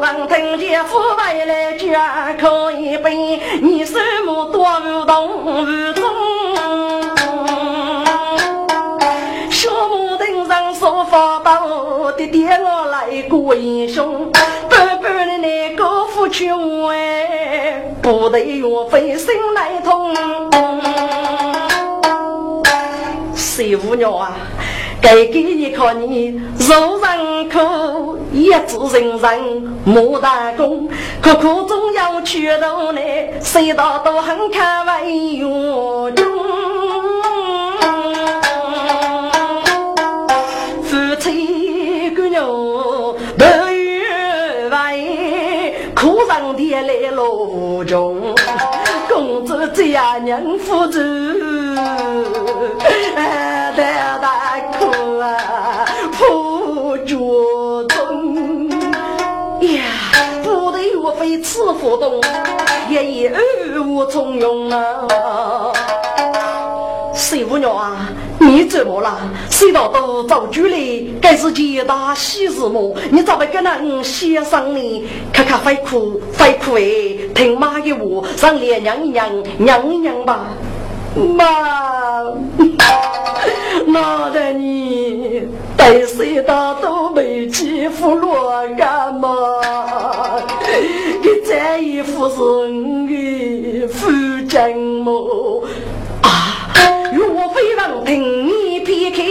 [0.01, 6.05] 王听见父辈来家可一杯，你什么多无动无动。
[9.51, 14.31] 小木凳上说法宝，爹爹我来过英雄。
[14.71, 16.49] 半半的那个夫妻
[16.93, 20.15] 哎，不得岳飞心来痛。
[23.59, 24.37] 谁无鸟啊？
[25.03, 30.89] 给给你看你肉人口，一直人人莫打工，
[31.21, 31.93] 苦苦中。
[31.93, 33.01] 要去头呢，
[33.41, 36.25] 谁道都很看为有中。
[40.85, 44.97] 夫妻个牛都月外，
[45.97, 48.33] 苦上天来路中，
[49.09, 51.35] 公子这样娘夫子。
[61.29, 62.21] 得我非此活动，
[62.89, 65.73] 也已二无从容啊。
[67.15, 68.09] 谁无娘啊？
[68.39, 69.19] 你怎么了？
[69.51, 71.13] 谁道都造句嘞？
[71.21, 72.95] 该是皆大喜事么？
[73.11, 75.09] 你咋不跟人协商呢？
[75.33, 76.83] 看看快哭快哭哎！
[77.35, 80.47] 听妈的话，让脸娘一娘娘一娘吧。
[81.37, 82.23] 妈，
[83.89, 89.29] 妈的你对谁的都没欺负我干嘛？
[91.23, 94.11] 你这一副是你夫
[94.47, 95.65] 君么？
[96.23, 96.71] 啊，
[97.13, 99.23] 若非能听你撇开，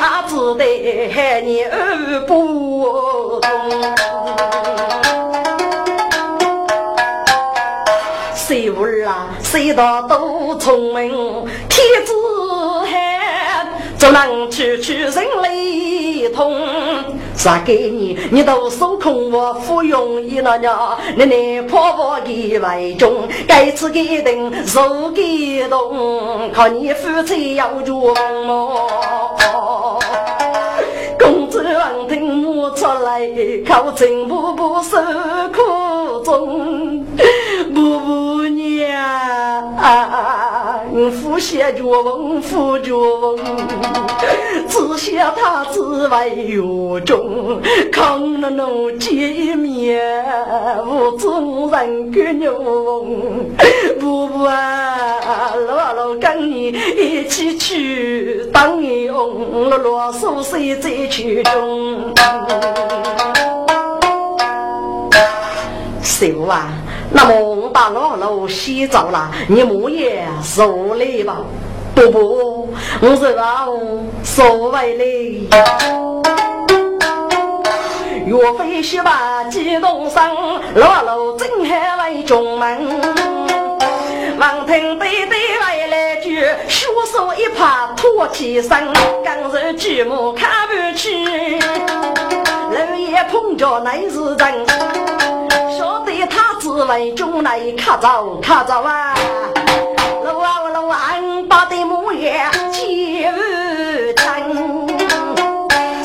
[0.00, 3.50] 他只得害你耳不懂。
[8.34, 9.28] 谁问啊？
[9.42, 11.10] 谁道都聪明？
[11.68, 12.12] 天子，
[14.00, 16.58] 怎能区区人类通？
[17.36, 18.18] 啥给你？
[18.30, 20.96] 你都受空我不容易了呀！
[21.14, 28.14] 你你破我的外中，该次给定受感动，靠你夫妻要做
[28.46, 28.74] 梦。
[31.18, 33.28] 公子王听我出来，
[33.68, 34.96] 靠真步步受
[35.52, 37.04] 苦中。
[37.74, 39.76] 不不娘，
[41.08, 43.38] 夫写绝文，夫绝文，
[44.68, 47.60] 只想他只为狱中，
[47.92, 50.02] 看了侬见面，
[50.84, 53.48] 无中人给牛翁。
[54.00, 62.12] 不不啊，老老跟你一起去当牛翁，啰啰嗦嗦在曲中。
[66.02, 66.68] 师傅啊！
[67.12, 71.38] 那么我到老楼洗澡了，你莫也受累吧？
[71.94, 73.72] 不不，我是老
[74.22, 75.48] 所谓的。
[78.26, 80.22] 岳飞十八激动声，
[80.76, 82.78] 老楼正还为中门。
[84.38, 88.70] 王听对对来来句，血手一拍托起身，
[89.24, 91.58] 刚是举目看不去，
[92.72, 94.66] 老爷碰着乃是人，
[95.76, 99.14] 晓得他只为中来看着看着啊，
[100.24, 103.24] 老啊老安把的模样几
[104.14, 104.24] 真，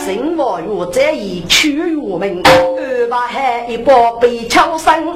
[0.04, 5.14] 生活如这一曲入门，二把还一把被敲声。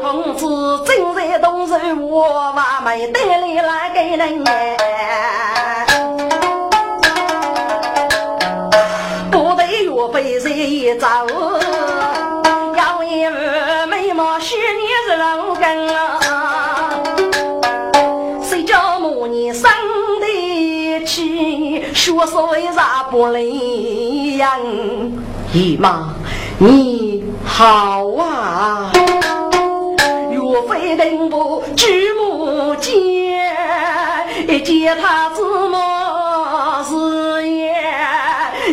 [0.00, 0.46] 公子
[0.84, 5.86] 正在动手，我把没带来来给人哎。
[10.06, 11.06] 不得岳飞这一走，
[12.76, 16.20] 要一副美貌虚你是老根啊。
[18.42, 19.70] 谁叫母你生
[20.20, 24.60] 得起，说说为啥不领养？
[25.54, 26.14] 姨妈
[26.58, 28.92] 你好啊。
[30.30, 32.92] 岳飞登步举目见，
[34.48, 36.03] 一见他子莫是也。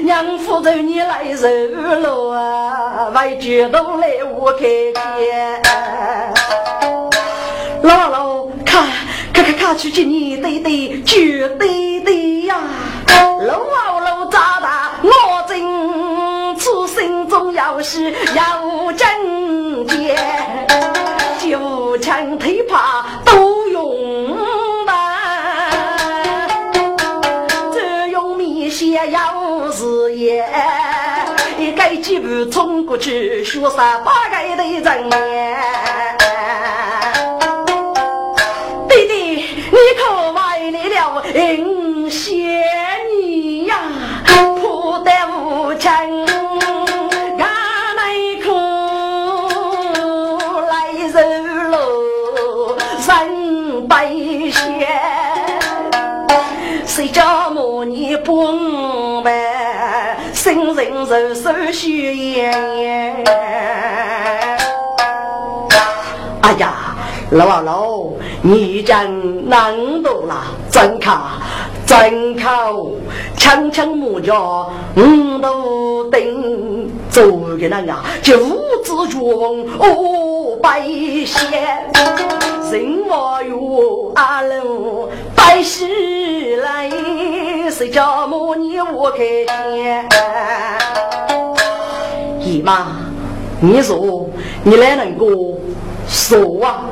[0.04, 1.48] 娘夫走你来受
[2.00, 4.66] 路啊，为举头来我开
[5.20, 5.62] 见。
[7.84, 8.88] 老老看
[9.34, 12.56] 看看看，去见你对对，绝对对呀！
[13.08, 15.10] 老老长大，我
[15.48, 20.16] 真此心中要是要正见，
[21.40, 23.04] 就枪推耙
[32.02, 35.12] 几步冲过去，学三八个的人面。
[38.90, 39.46] 弟弟
[43.12, 43.76] 你呀，
[44.60, 45.90] 破得无情，
[47.38, 47.46] 俺
[47.96, 48.02] 来
[48.44, 48.50] 苦
[50.68, 50.74] 来
[51.12, 51.16] 受
[51.70, 51.74] 了
[53.08, 54.52] 人百姓，
[56.86, 58.81] 谁家母女不，
[60.42, 62.52] 生人受受虚言。
[66.42, 66.96] 哎呀！
[67.30, 68.10] 老老，
[68.42, 69.72] 你真难
[70.02, 71.34] 读了，真卡，
[71.92, 72.88] 真靠，
[73.36, 77.22] 强强木脚，五都顶，做
[77.58, 80.88] 个那个就五子绝翁哦，百
[81.26, 81.52] 仙，
[82.72, 86.90] 人话哟阿龙百事来，
[87.70, 90.08] 谁叫母你我开天？
[92.40, 92.88] 姨妈，
[93.60, 94.30] 你说
[94.64, 95.28] 你来能够
[96.08, 96.86] 说啊？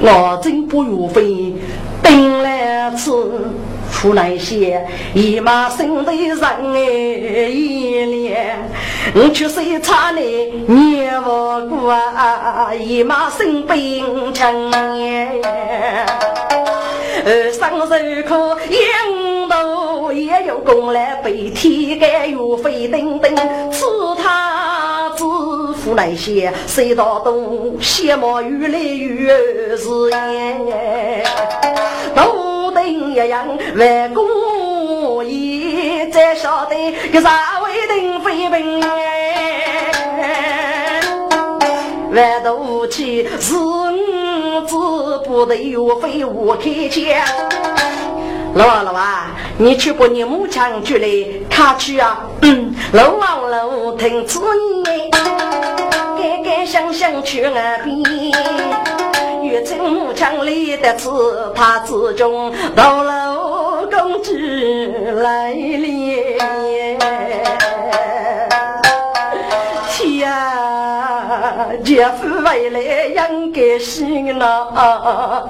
[0.00, 1.54] 我真不如非
[2.02, 3.12] 等来吃，
[3.94, 4.84] 出来些
[5.14, 6.38] 一马生的人
[6.74, 8.58] 哎一脸，
[9.14, 11.30] 我却是差你念不
[11.68, 14.52] 过啊，一马生病强
[14.92, 15.40] 年，
[17.24, 17.94] 二生受
[18.28, 18.34] 苦
[18.68, 23.34] 养大也有功来背天干岳飞等等，
[23.72, 23.86] 吃
[24.22, 24.52] 他。
[25.76, 31.24] 府那些谁道东，羡慕越来越是严。
[32.86, 34.24] 一样万公
[35.24, 38.80] 爷，再晓得个啥为定飞奔
[42.12, 47.02] 万头气是五子不得有飞无开枪。
[48.54, 49.02] 老王老王，
[49.58, 51.08] 你去把你母亲去来
[51.50, 52.20] 看去啊？
[52.42, 54.38] 嗯，老王老听此
[54.84, 55.10] 言，
[56.16, 58.32] 该该想想去岸边，
[59.54, 61.08] 越称母亲来得迟，
[61.54, 64.32] 他之中到了公主
[65.22, 67.33] 来了。
[71.84, 75.48] 姐夫回来应该行了，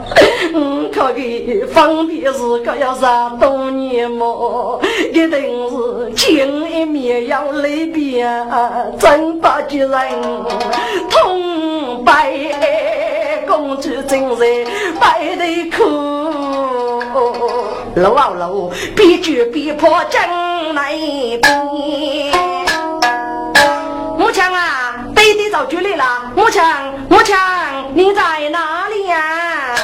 [0.55, 4.81] 嗯，可给方便是个要上多年么？
[5.13, 5.31] 一定
[5.71, 8.27] 是见一面要离别，
[8.99, 9.91] 真把几人
[11.11, 12.35] 痛白
[13.47, 14.67] 公主真是
[15.01, 15.83] 白的苦，
[17.95, 20.21] 路啊路，必绝必破真
[20.75, 20.93] 难
[21.41, 22.33] 辨。
[24.19, 24.84] 母亲啊，
[25.25, 26.31] 弟弟早就来了。
[26.37, 26.63] 母亲，
[27.09, 27.35] 母亲，
[27.95, 29.75] 你在哪里呀？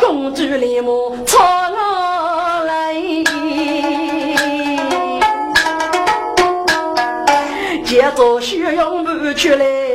[0.00, 0.88] 公主立马
[1.24, 1.38] 朝
[1.70, 2.92] 我来，
[7.84, 9.93] 接着血涌不出来。